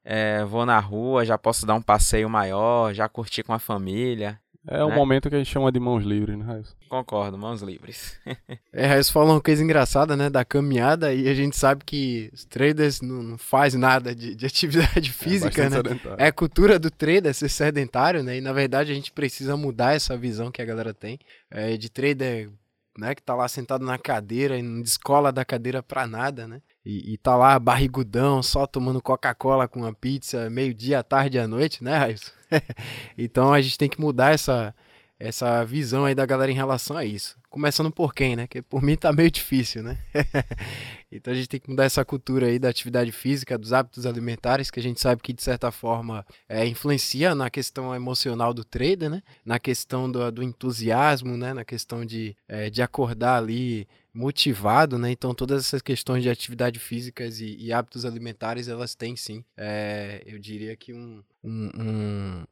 é, 0.04 0.44
vou 0.44 0.66
na 0.66 0.80
rua, 0.80 1.24
já 1.24 1.38
posso 1.38 1.64
dar 1.64 1.74
um 1.74 1.82
passeio 1.82 2.28
maior, 2.28 2.92
já 2.92 3.08
curtir 3.08 3.42
com 3.44 3.52
a 3.52 3.58
família, 3.58 4.40
é 4.70 4.84
o 4.84 4.90
né? 4.90 4.94
momento 4.94 5.30
que 5.30 5.34
a 5.34 5.38
gente 5.38 5.50
chama 5.50 5.72
de 5.72 5.80
mãos 5.80 6.04
livres, 6.04 6.36
né, 6.36 6.44
Raiz? 6.44 6.76
Concordo, 6.88 7.38
mãos 7.38 7.62
livres. 7.62 8.18
é, 8.72 8.86
Raiz 8.86 9.08
falou 9.08 9.34
uma 9.34 9.40
coisa 9.40 9.62
engraçada, 9.64 10.16
né, 10.16 10.28
da 10.28 10.44
caminhada, 10.44 11.12
e 11.12 11.28
a 11.28 11.34
gente 11.34 11.56
sabe 11.56 11.84
que 11.84 12.30
os 12.32 12.44
traders 12.44 13.00
não, 13.00 13.22
não 13.22 13.38
faz 13.38 13.74
nada 13.74 14.14
de, 14.14 14.34
de 14.34 14.44
atividade 14.44 15.08
é 15.10 15.12
física, 15.12 15.62
é 15.62 15.70
né? 15.70 15.76
Sedentário. 15.76 16.22
É 16.22 16.26
a 16.26 16.32
cultura 16.32 16.78
do 16.78 16.90
trader 16.90 17.32
ser 17.32 17.48
sedentário, 17.48 18.22
né, 18.22 18.36
e 18.36 18.40
na 18.40 18.52
verdade 18.52 18.92
a 18.92 18.94
gente 18.94 19.10
precisa 19.10 19.56
mudar 19.56 19.94
essa 19.94 20.16
visão 20.16 20.50
que 20.50 20.60
a 20.60 20.66
galera 20.66 20.92
tem 20.92 21.18
é, 21.50 21.76
de 21.76 21.88
trader 21.88 22.50
né, 22.98 23.14
que 23.14 23.22
tá 23.22 23.34
lá 23.34 23.46
sentado 23.46 23.84
na 23.84 23.96
cadeira 23.96 24.58
e 24.58 24.62
não 24.62 24.82
descola 24.82 25.30
da 25.30 25.44
cadeira 25.44 25.82
pra 25.82 26.06
nada, 26.06 26.48
né? 26.48 26.60
E, 26.84 27.14
e 27.14 27.16
tá 27.16 27.36
lá 27.36 27.56
barrigudão, 27.58 28.42
só 28.42 28.66
tomando 28.66 29.00
Coca-Cola 29.00 29.68
com 29.68 29.80
uma 29.80 29.94
pizza 29.94 30.50
meio-dia, 30.50 31.02
tarde 31.04 31.38
à 31.38 31.46
noite, 31.46 31.84
né, 31.84 31.96
Raíssa? 31.96 32.32
então 33.16 33.52
a 33.52 33.60
gente 33.60 33.78
tem 33.78 33.88
que 33.88 34.00
mudar 34.00 34.34
essa, 34.34 34.74
essa 35.18 35.64
visão 35.64 36.04
aí 36.04 36.14
da 36.14 36.24
galera 36.24 36.52
em 36.52 36.54
relação 36.54 36.96
a 36.96 37.04
isso. 37.04 37.36
Começando 37.50 37.90
por 37.90 38.14
quem, 38.14 38.36
né? 38.36 38.46
Que 38.46 38.62
por 38.62 38.82
mim 38.82 38.94
tá 38.94 39.12
meio 39.12 39.30
difícil, 39.30 39.82
né? 39.82 39.98
então 41.10 41.32
a 41.32 41.36
gente 41.36 41.48
tem 41.48 41.58
que 41.58 41.68
mudar 41.68 41.84
essa 41.84 42.04
cultura 42.04 42.46
aí 42.46 42.58
da 42.58 42.68
atividade 42.68 43.10
física, 43.10 43.58
dos 43.58 43.72
hábitos 43.72 44.06
alimentares, 44.06 44.70
que 44.70 44.78
a 44.78 44.82
gente 44.82 45.00
sabe 45.00 45.22
que 45.22 45.32
de 45.32 45.42
certa 45.42 45.72
forma 45.72 46.24
é, 46.48 46.64
influencia 46.66 47.34
na 47.34 47.50
questão 47.50 47.94
emocional 47.94 48.54
do 48.54 48.64
trader, 48.64 49.10
né? 49.10 49.22
Na 49.44 49.58
questão 49.58 50.10
do, 50.10 50.30
do 50.30 50.42
entusiasmo, 50.42 51.36
né? 51.36 51.52
Na 51.52 51.64
questão 51.64 52.04
de, 52.04 52.36
é, 52.46 52.70
de 52.70 52.80
acordar 52.80 53.38
ali 53.38 53.88
motivado, 54.14 54.98
né? 54.98 55.10
Então 55.10 55.34
todas 55.34 55.64
essas 55.64 55.82
questões 55.82 56.22
de 56.22 56.30
atividade 56.30 56.78
físicas 56.78 57.40
e, 57.40 57.56
e 57.58 57.72
hábitos 57.72 58.04
alimentares, 58.04 58.68
elas 58.68 58.94
têm 58.94 59.16
sim, 59.16 59.44
é, 59.56 60.22
eu 60.26 60.38
diria 60.38 60.76
que 60.76 60.92
um, 60.92 61.22
um, 61.42 61.70
um 61.74 62.44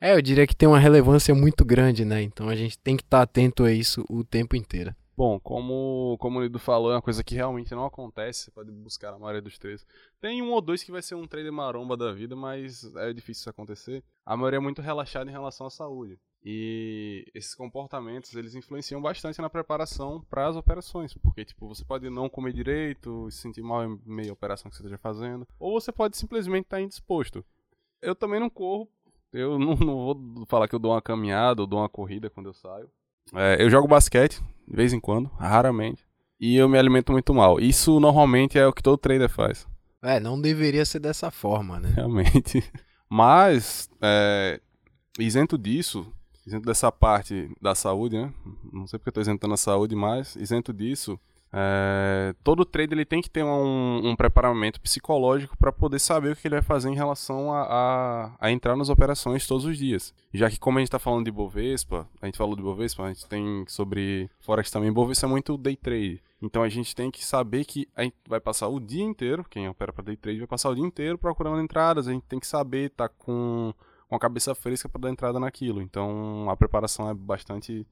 é, 0.00 0.14
eu 0.14 0.22
diria 0.22 0.46
que 0.46 0.56
tem 0.56 0.68
uma 0.68 0.78
relevância 0.78 1.34
muito 1.34 1.64
grande, 1.64 2.04
né? 2.04 2.22
Então 2.22 2.48
a 2.48 2.56
gente 2.56 2.78
tem 2.78 2.96
que 2.96 3.02
estar 3.02 3.18
tá 3.18 3.22
atento 3.22 3.64
a 3.64 3.72
isso 3.72 4.04
o 4.08 4.24
tempo 4.24 4.56
inteiro. 4.56 4.94
Bom, 5.20 5.38
como, 5.38 6.16
como 6.18 6.38
o 6.38 6.42
Lido 6.42 6.58
falou, 6.58 6.92
é 6.92 6.94
uma 6.94 7.02
coisa 7.02 7.22
que 7.22 7.34
realmente 7.34 7.74
não 7.74 7.84
acontece, 7.84 8.44
você 8.44 8.50
pode 8.50 8.72
buscar 8.72 9.12
na 9.12 9.18
maioria 9.18 9.42
dos 9.42 9.58
três. 9.58 9.86
Tem 10.18 10.40
um 10.40 10.50
ou 10.50 10.62
dois 10.62 10.82
que 10.82 10.90
vai 10.90 11.02
ser 11.02 11.14
um 11.14 11.26
trader 11.26 11.52
maromba 11.52 11.94
da 11.94 12.10
vida, 12.10 12.34
mas 12.34 12.84
é 12.96 13.12
difícil 13.12 13.42
isso 13.42 13.50
acontecer. 13.50 14.02
A 14.24 14.34
maioria 14.34 14.56
é 14.56 14.60
muito 14.60 14.80
relaxada 14.80 15.28
em 15.28 15.32
relação 15.32 15.66
à 15.66 15.70
saúde. 15.70 16.18
E 16.42 17.26
esses 17.34 17.54
comportamentos, 17.54 18.34
eles 18.34 18.54
influenciam 18.54 19.02
bastante 19.02 19.42
na 19.42 19.50
preparação 19.50 20.24
para 20.30 20.48
as 20.48 20.56
operações, 20.56 21.12
porque 21.12 21.44
tipo, 21.44 21.68
você 21.68 21.84
pode 21.84 22.08
não 22.08 22.30
comer 22.30 22.54
direito, 22.54 23.30
se 23.30 23.42
sentir 23.42 23.60
mal 23.60 23.84
em 23.84 24.00
meio 24.06 24.30
à 24.30 24.32
operação 24.32 24.70
que 24.70 24.76
você 24.76 24.82
esteja 24.82 24.96
fazendo, 24.96 25.46
ou 25.58 25.78
você 25.78 25.92
pode 25.92 26.16
simplesmente 26.16 26.64
estar 26.64 26.80
indisposto. 26.80 27.44
Eu 28.00 28.14
também 28.14 28.40
não 28.40 28.48
corro 28.48 28.88
eu 29.32 29.58
não, 29.58 29.74
não, 29.74 29.96
vou 30.34 30.46
falar 30.46 30.68
que 30.68 30.74
eu 30.74 30.78
dou 30.78 30.92
uma 30.92 31.02
caminhada 31.02 31.62
ou 31.62 31.66
dou 31.66 31.78
uma 31.78 31.88
corrida 31.88 32.30
quando 32.30 32.46
eu 32.46 32.54
saio. 32.54 32.88
É, 33.34 33.62
eu 33.62 33.70
jogo 33.70 33.86
basquete, 33.86 34.40
de 34.66 34.76
vez 34.76 34.92
em 34.92 35.00
quando, 35.00 35.30
raramente. 35.38 36.04
E 36.40 36.56
eu 36.56 36.68
me 36.68 36.78
alimento 36.78 37.12
muito 37.12 37.34
mal. 37.34 37.60
Isso 37.60 38.00
normalmente 38.00 38.58
é 38.58 38.66
o 38.66 38.72
que 38.72 38.82
todo 38.82 38.96
trader 38.96 39.28
faz. 39.28 39.66
É, 40.02 40.18
não 40.18 40.40
deveria 40.40 40.84
ser 40.84 40.98
dessa 40.98 41.30
forma, 41.30 41.78
né? 41.78 41.92
Realmente. 41.94 42.64
Mas, 43.08 43.90
é, 44.00 44.60
isento 45.18 45.58
disso, 45.58 46.10
isento 46.46 46.64
dessa 46.64 46.90
parte 46.90 47.50
da 47.60 47.74
saúde, 47.74 48.16
né? 48.16 48.32
Não 48.72 48.86
sei 48.86 48.98
porque 48.98 49.08
eu 49.08 49.10
estou 49.10 49.22
isentando 49.22 49.54
a 49.54 49.58
saúde, 49.58 49.96
mas 49.96 50.36
isento 50.36 50.72
disso, 50.72 51.18
é, 51.52 52.32
todo 52.44 52.64
trader 52.64 52.96
ele 52.96 53.04
tem 53.04 53.20
que 53.20 53.28
ter 53.28 53.42
um, 53.42 54.10
um 54.10 54.14
preparamento 54.14 54.80
psicológico 54.80 55.56
para 55.58 55.72
poder 55.72 55.98
saber 55.98 56.32
o 56.32 56.36
que 56.36 56.46
ele 56.46 56.54
vai 56.54 56.62
fazer 56.62 56.88
em 56.90 56.94
relação 56.94 57.52
a, 57.52 57.62
a, 57.62 58.36
a, 58.38 58.52
entrar 58.52 58.76
nas 58.76 58.88
operações 58.88 59.46
todos 59.46 59.64
os 59.64 59.76
dias. 59.76 60.14
Já 60.32 60.48
que 60.48 60.60
como 60.60 60.78
a 60.78 60.80
gente 60.80 60.88
está 60.88 60.98
falando 60.98 61.24
de 61.24 61.30
Bovespa, 61.30 62.08
a 62.22 62.26
gente 62.26 62.38
falou 62.38 62.54
de 62.54 62.62
Bovespa, 62.62 63.02
a 63.02 63.08
gente 63.08 63.26
tem 63.26 63.64
sobre 63.66 64.30
Forex 64.38 64.70
também, 64.70 64.92
Bovespa 64.92 65.26
é 65.26 65.28
muito 65.28 65.58
day 65.58 65.76
trade. 65.76 66.22
Então 66.40 66.62
a 66.62 66.68
gente 66.68 66.94
tem 66.94 67.10
que 67.10 67.24
saber 67.24 67.64
que 67.64 67.88
a 67.96 68.04
gente 68.04 68.14
vai 68.28 68.40
passar 68.40 68.68
o 68.68 68.78
dia 68.78 69.02
inteiro, 69.02 69.44
quem 69.50 69.68
opera 69.68 69.92
para 69.92 70.04
day 70.04 70.16
trade 70.16 70.38
vai 70.38 70.48
passar 70.48 70.70
o 70.70 70.74
dia 70.74 70.86
inteiro 70.86 71.18
procurando 71.18 71.60
entradas, 71.60 72.06
a 72.06 72.12
gente 72.12 72.26
tem 72.26 72.38
que 72.38 72.46
saber 72.46 72.90
estar 72.90 73.08
tá 73.08 73.14
com, 73.18 73.74
com 74.08 74.14
a 74.14 74.20
cabeça 74.20 74.54
fresca 74.54 74.88
para 74.88 75.00
dar 75.00 75.10
entrada 75.10 75.40
naquilo. 75.40 75.82
Então 75.82 76.48
a 76.48 76.56
preparação 76.56 77.10
é 77.10 77.14
bastante 77.14 77.84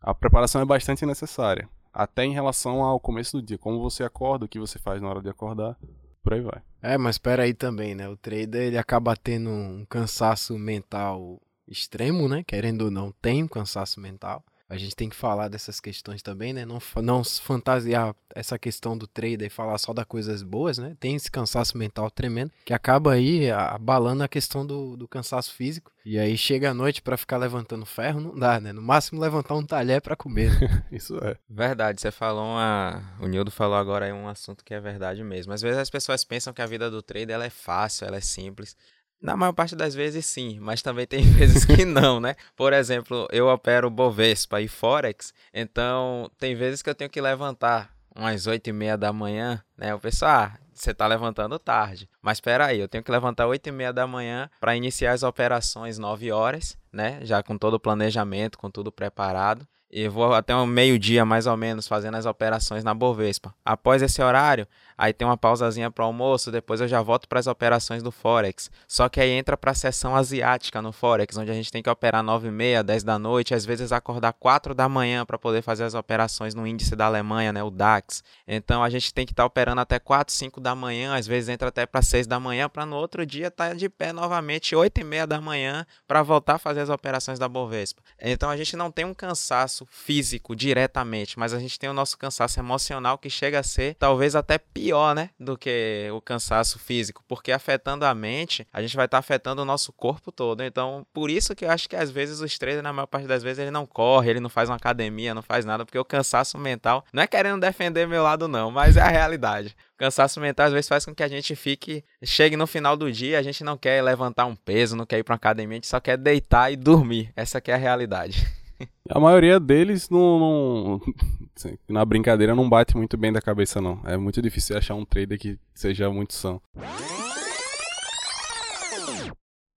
a 0.00 0.12
preparação 0.12 0.60
é 0.60 0.64
bastante 0.64 1.06
necessária 1.06 1.68
até 1.96 2.24
em 2.24 2.32
relação 2.32 2.82
ao 2.82 3.00
começo 3.00 3.38
do 3.38 3.42
dia, 3.42 3.56
como 3.56 3.80
você 3.80 4.04
acorda, 4.04 4.44
o 4.44 4.48
que 4.48 4.58
você 4.58 4.78
faz 4.78 5.00
na 5.00 5.08
hora 5.08 5.22
de 5.22 5.30
acordar, 5.30 5.78
por 6.22 6.34
aí 6.34 6.42
vai. 6.42 6.62
É, 6.82 6.98
mas 6.98 7.14
espera 7.14 7.44
aí 7.44 7.54
também, 7.54 7.94
né? 7.94 8.06
O 8.06 8.16
trader 8.16 8.66
ele 8.66 8.76
acaba 8.76 9.16
tendo 9.16 9.48
um 9.48 9.86
cansaço 9.88 10.58
mental 10.58 11.40
extremo, 11.66 12.28
né? 12.28 12.44
Querendo 12.46 12.82
ou 12.82 12.90
não, 12.90 13.10
tem 13.12 13.42
um 13.42 13.48
cansaço 13.48 13.98
mental 13.98 14.44
a 14.68 14.76
gente 14.76 14.96
tem 14.96 15.08
que 15.08 15.16
falar 15.16 15.48
dessas 15.48 15.80
questões 15.80 16.22
também, 16.22 16.52
né? 16.52 16.64
Não, 16.64 16.78
não 17.02 17.22
fantasiar 17.22 18.14
essa 18.34 18.58
questão 18.58 18.98
do 18.98 19.06
trader 19.06 19.46
e 19.46 19.50
falar 19.50 19.78
só 19.78 19.92
das 19.92 20.04
coisas 20.04 20.42
boas, 20.42 20.78
né? 20.78 20.96
Tem 20.98 21.14
esse 21.14 21.30
cansaço 21.30 21.78
mental 21.78 22.10
tremendo 22.10 22.50
que 22.64 22.74
acaba 22.74 23.12
aí 23.12 23.50
abalando 23.50 24.24
a 24.24 24.28
questão 24.28 24.66
do, 24.66 24.96
do 24.96 25.06
cansaço 25.06 25.54
físico. 25.54 25.92
E 26.04 26.18
aí 26.18 26.36
chega 26.36 26.70
a 26.70 26.74
noite 26.74 27.02
para 27.02 27.16
ficar 27.16 27.36
levantando 27.36 27.86
ferro, 27.86 28.20
não 28.20 28.38
dá, 28.38 28.60
né? 28.60 28.72
No 28.72 28.82
máximo 28.82 29.20
levantar 29.20 29.54
um 29.54 29.64
talher 29.64 30.00
para 30.00 30.16
comer. 30.16 30.50
Né? 30.60 30.84
Isso 30.90 31.16
é. 31.18 31.36
Verdade, 31.48 32.00
você 32.00 32.10
falou 32.10 32.44
uma. 32.44 33.02
O 33.20 33.26
Nildo 33.26 33.50
falou 33.50 33.76
agora 33.76 34.06
aí 34.06 34.12
um 34.12 34.28
assunto 34.28 34.64
que 34.64 34.74
é 34.74 34.80
verdade 34.80 35.22
mesmo. 35.22 35.52
Às 35.52 35.62
vezes 35.62 35.78
as 35.78 35.90
pessoas 35.90 36.24
pensam 36.24 36.52
que 36.52 36.62
a 36.62 36.66
vida 36.66 36.90
do 36.90 37.02
trader 37.02 37.34
ela 37.34 37.44
é 37.44 37.50
fácil, 37.50 38.06
ela 38.06 38.16
é 38.16 38.20
simples. 38.20 38.76
Na 39.20 39.36
maior 39.36 39.52
parte 39.52 39.74
das 39.74 39.94
vezes 39.94 40.26
sim, 40.26 40.58
mas 40.60 40.82
também 40.82 41.06
tem 41.06 41.22
vezes 41.32 41.64
que 41.64 41.84
não, 41.84 42.20
né? 42.20 42.34
Por 42.54 42.72
exemplo, 42.72 43.26
eu 43.32 43.48
opero 43.48 43.90
Bovespa 43.90 44.60
e 44.60 44.68
Forex, 44.68 45.32
então 45.52 46.30
tem 46.38 46.54
vezes 46.54 46.82
que 46.82 46.90
eu 46.90 46.94
tenho 46.94 47.10
que 47.10 47.20
levantar 47.20 47.90
umas 48.14 48.46
8 48.46 48.68
e 48.68 48.72
meia 48.72 48.96
da 48.96 49.12
manhã, 49.12 49.62
né? 49.76 49.94
O 49.94 49.98
pessoal, 49.98 50.32
ah, 50.32 50.58
você 50.72 50.90
está 50.90 51.06
levantando 51.06 51.58
tarde. 51.58 52.08
Mas 52.20 52.38
espera 52.38 52.66
aí, 52.66 52.80
eu 52.80 52.88
tenho 52.88 53.04
que 53.04 53.10
levantar 53.10 53.46
8 53.46 53.66
e 53.66 53.72
meia 53.72 53.92
da 53.92 54.06
manhã 54.06 54.50
para 54.60 54.76
iniciar 54.76 55.12
as 55.12 55.22
operações 55.22 55.98
9 55.98 56.32
horas, 56.32 56.76
né? 56.92 57.18
Já 57.22 57.42
com 57.42 57.56
todo 57.56 57.74
o 57.74 57.80
planejamento, 57.80 58.58
com 58.58 58.70
tudo 58.70 58.92
preparado 58.92 59.66
e 59.90 60.08
vou 60.08 60.34
até 60.34 60.54
um 60.54 60.66
meio-dia 60.66 61.24
mais 61.24 61.46
ou 61.46 61.56
menos 61.56 61.86
fazendo 61.86 62.16
as 62.16 62.26
operações 62.26 62.82
na 62.84 62.92
Bovespa. 62.92 63.54
Após 63.64 64.02
esse 64.02 64.20
horário, 64.20 64.66
aí 64.96 65.12
tem 65.12 65.26
uma 65.26 65.36
pausazinha 65.36 65.90
para 65.90 66.04
almoço, 66.04 66.50
depois 66.50 66.80
eu 66.80 66.88
já 66.88 67.02
volto 67.02 67.28
para 67.28 67.38
as 67.38 67.46
operações 67.46 68.02
do 68.02 68.10
Forex. 68.10 68.70
Só 68.86 69.08
que 69.08 69.20
aí 69.20 69.30
entra 69.30 69.56
para 69.56 69.70
a 69.70 69.74
sessão 69.74 70.16
asiática 70.16 70.80
no 70.80 70.92
Forex, 70.92 71.36
onde 71.36 71.50
a 71.50 71.54
gente 71.54 71.70
tem 71.70 71.82
que 71.82 71.90
operar 71.90 72.22
9 72.22 72.48
e 72.48 72.50
meia, 72.50 72.82
10 72.82 73.02
da 73.04 73.18
noite, 73.18 73.54
às 73.54 73.64
vezes 73.64 73.92
acordar 73.92 74.32
4 74.32 74.74
da 74.74 74.88
manhã 74.88 75.24
para 75.24 75.38
poder 75.38 75.62
fazer 75.62 75.84
as 75.84 75.94
operações 75.94 76.54
no 76.54 76.66
índice 76.66 76.96
da 76.96 77.06
Alemanha, 77.06 77.52
né, 77.52 77.62
o 77.62 77.70
DAX. 77.70 78.22
Então 78.46 78.82
a 78.82 78.90
gente 78.90 79.12
tem 79.12 79.26
que 79.26 79.32
estar 79.32 79.42
tá 79.42 79.46
operando 79.46 79.80
até 79.80 79.98
4, 79.98 80.32
5 80.32 80.60
da 80.60 80.74
manhã, 80.74 81.14
às 81.16 81.26
vezes 81.26 81.48
entra 81.48 81.68
até 81.68 81.86
para 81.86 82.02
6 82.02 82.26
da 82.26 82.40
manhã, 82.40 82.68
para 82.68 82.86
no 82.86 82.96
outro 82.96 83.26
dia 83.26 83.48
estar 83.48 83.68
tá 83.68 83.74
de 83.74 83.88
pé 83.88 84.12
novamente 84.12 84.74
8 84.74 85.00
e 85.00 85.04
meia 85.04 85.26
da 85.26 85.40
manhã 85.40 85.86
para 86.06 86.22
voltar 86.22 86.54
a 86.54 86.58
fazer 86.58 86.80
as 86.80 86.88
operações 86.88 87.38
da 87.38 87.48
Bovespa. 87.48 88.02
Então 88.20 88.48
a 88.50 88.56
gente 88.56 88.76
não 88.76 88.90
tem 88.90 89.04
um 89.04 89.14
cansaço 89.14 89.86
físico 89.90 90.54
diretamente, 90.54 91.38
mas 91.38 91.52
a 91.52 91.58
gente 91.58 91.78
tem 91.78 91.90
o 91.90 91.94
nosso 91.94 92.16
cansaço 92.16 92.58
emocional 92.58 93.18
que 93.18 93.30
chega 93.30 93.60
a 93.60 93.62
ser 93.62 93.94
talvez 93.98 94.34
até 94.36 94.58
pior, 94.58 94.85
né, 95.14 95.30
do 95.38 95.56
que 95.56 96.08
o 96.12 96.20
cansaço 96.20 96.78
físico, 96.78 97.22
porque 97.26 97.52
afetando 97.52 98.04
a 98.04 98.14
mente, 98.14 98.66
a 98.72 98.80
gente 98.80 98.96
vai 98.96 99.06
estar 99.06 99.16
tá 99.16 99.20
afetando 99.20 99.62
o 99.62 99.64
nosso 99.64 99.92
corpo 99.92 100.30
todo. 100.30 100.62
Então, 100.62 101.06
por 101.12 101.30
isso 101.30 101.54
que 101.54 101.64
eu 101.64 101.70
acho 101.70 101.88
que 101.88 101.96
às 101.96 102.10
vezes 102.10 102.40
os 102.40 102.58
traders, 102.58 102.82
na 102.82 102.92
maior 102.92 103.06
parte 103.06 103.26
das 103.26 103.42
vezes, 103.42 103.58
ele 103.58 103.70
não 103.70 103.86
corre, 103.86 104.30
ele 104.30 104.40
não 104.40 104.50
faz 104.50 104.68
uma 104.68 104.76
academia, 104.76 105.34
não 105.34 105.42
faz 105.42 105.64
nada, 105.64 105.84
porque 105.84 105.98
o 105.98 106.04
cansaço 106.04 106.58
mental, 106.58 107.04
não 107.12 107.22
é 107.22 107.26
querendo 107.26 107.60
defender 107.60 108.06
meu 108.06 108.22
lado 108.22 108.48
não, 108.48 108.70
mas 108.70 108.96
é 108.96 109.02
a 109.02 109.08
realidade. 109.08 109.76
O 109.94 109.98
cansaço 109.98 110.40
mental 110.40 110.66
às 110.66 110.72
vezes 110.72 110.88
faz 110.88 111.04
com 111.04 111.14
que 111.14 111.22
a 111.22 111.28
gente 111.28 111.56
fique, 111.56 112.04
chegue 112.22 112.56
no 112.56 112.66
final 112.66 112.96
do 112.96 113.10
dia, 113.10 113.38
a 113.38 113.42
gente 113.42 113.64
não 113.64 113.76
quer 113.76 114.02
levantar 114.02 114.46
um 114.46 114.54
peso, 114.54 114.96
não 114.96 115.06
quer 115.06 115.18
ir 115.18 115.22
para 115.22 115.32
uma 115.32 115.36
academia, 115.36 115.74
a 115.74 115.78
gente 115.78 115.86
só 115.86 116.00
quer 116.00 116.16
deitar 116.16 116.70
e 116.70 116.76
dormir. 116.76 117.32
Essa 117.34 117.62
é 117.64 117.72
a 117.72 117.76
realidade. 117.76 118.46
A 119.08 119.20
maioria 119.20 119.58
deles 119.60 120.08
não, 120.10 120.38
não, 120.38 121.00
na 121.88 122.04
brincadeira 122.04 122.54
não 122.54 122.68
bate 122.68 122.96
muito 122.96 123.16
bem 123.16 123.32
da 123.32 123.40
cabeça 123.40 123.80
não. 123.80 124.00
É 124.04 124.16
muito 124.16 124.42
difícil 124.42 124.76
achar 124.76 124.94
um 124.94 125.04
trader 125.04 125.38
que 125.38 125.58
seja 125.74 126.10
muito 126.10 126.34
são. 126.34 126.60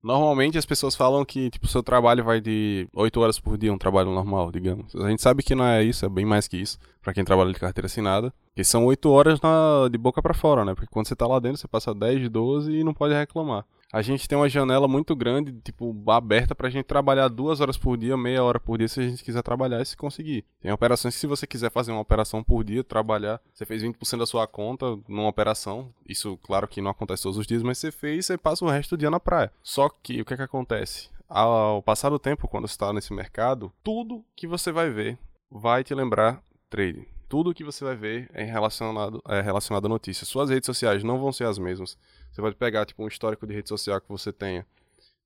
Normalmente 0.01 0.57
as 0.57 0.65
pessoas 0.65 0.95
falam 0.95 1.25
que 1.25 1.49
tipo 1.49 1.67
seu 1.67 1.83
trabalho 1.83 2.23
vai 2.23 2.39
de 2.39 2.87
8 2.93 3.19
horas 3.19 3.37
por 3.37 3.57
dia, 3.57 3.73
um 3.73 3.77
trabalho 3.77 4.11
normal, 4.11 4.49
digamos. 4.49 4.95
A 4.95 5.09
gente 5.09 5.21
sabe 5.21 5.43
que 5.43 5.53
não 5.53 5.65
é 5.65 5.83
isso, 5.83 6.05
é 6.05 6.09
bem 6.09 6.25
mais 6.25 6.47
que 6.47 6.55
isso, 6.55 6.79
para 7.01 7.13
quem 7.13 7.25
trabalha 7.25 7.51
de 7.51 7.59
carteira 7.59 7.87
assinada. 7.87 8.33
Que 8.55 8.63
são 8.63 8.85
8 8.85 9.09
horas 9.09 9.41
na, 9.41 9.89
de 9.91 9.97
boca 9.97 10.21
para 10.21 10.33
fora, 10.33 10.63
né? 10.63 10.73
Porque 10.73 10.89
quando 10.89 11.07
você 11.07 11.15
tá 11.15 11.27
lá 11.27 11.37
dentro, 11.39 11.57
você 11.57 11.67
passa 11.67 11.93
10, 11.93 12.29
12 12.29 12.71
e 12.71 12.83
não 12.83 12.93
pode 12.93 13.13
reclamar 13.13 13.65
a 13.91 14.01
gente 14.01 14.27
tem 14.27 14.38
uma 14.38 14.48
janela 14.48 14.88
muito 14.88 15.15
grande, 15.15 15.51
tipo, 15.62 15.96
aberta 16.10 16.53
pra 16.53 16.69
gente 16.69 16.86
trabalhar 16.86 17.27
duas 17.27 17.60
horas 17.60 17.77
por 17.77 17.98
dia, 17.98 18.15
meia 18.15 18.43
hora 18.43 18.60
por 18.60 18.77
dia, 18.77 18.88
se 18.88 19.00
a 19.00 19.03
gente 19.03 19.24
quiser 19.24 19.41
trabalhar 19.41 19.81
e 19.81 19.86
se 19.86 19.98
conseguir. 19.98 20.46
Tem 20.62 20.72
operações 20.72 21.15
que 21.15 21.19
se 21.19 21.27
você 21.27 21.48
quiser 21.48 21.72
fazer 21.72 21.91
uma 21.91 22.01
operação 22.01 22.43
por 22.43 22.63
dia, 22.63 22.84
trabalhar, 22.84 23.41
você 23.51 23.65
fez 23.65 23.81
20% 23.81 24.19
da 24.19 24.25
sua 24.25 24.46
conta 24.48 24.98
numa 25.08 25.27
operação, 25.27 25.91
isso 26.08 26.38
claro 26.43 26.67
que 26.67 26.81
não 26.81 26.91
acontece 26.91 27.24
todos 27.24 27.38
os 27.38 27.48
dias, 27.48 27.63
mas 27.63 27.77
você 27.77 27.91
fez, 27.91 28.25
você 28.27 28.38
passa 28.38 28.63
o 28.63 28.69
resto 28.69 28.96
do 28.96 29.00
dia 29.00 29.10
na 29.10 29.19
praia. 29.19 29.51
Só 29.63 29.89
que 29.89 30.22
o 30.22 30.25
que 30.25 30.34
é 30.34 30.38
que 30.38 30.43
acontece? 30.43 31.10
Ao 31.27 31.81
passar 31.81 32.10
do 32.10 32.19
tempo, 32.19 32.48
quando 32.48 32.67
você 32.67 32.74
está 32.74 32.93
nesse 32.93 33.13
mercado, 33.13 33.72
tudo 33.84 34.24
que 34.36 34.48
você 34.48 34.72
vai 34.72 34.89
ver 34.89 35.17
vai 35.51 35.84
te 35.84 35.93
lembrar 35.96 36.43
trading 36.69 37.05
tudo 37.29 37.53
que 37.53 37.63
você 37.63 37.86
vai 37.86 37.96
ver 37.96 38.27
é 38.34 38.43
relacionado, 38.43 39.22
é 39.29 39.39
relacionado 39.39 39.86
a 39.86 39.89
notícias. 39.89 40.27
Suas 40.27 40.50
redes 40.50 40.65
sociais 40.65 41.03
não 41.03 41.19
vão 41.19 41.31
ser 41.31 41.46
as 41.46 41.60
mesmas. 41.60 41.96
Você 42.31 42.41
pode 42.41 42.55
pegar 42.55 42.86
tipo 42.86 43.03
um 43.03 43.07
histórico 43.07 43.45
de 43.45 43.53
rede 43.53 43.69
social 43.69 44.00
que 44.00 44.09
você 44.09 44.31
tenha 44.31 44.65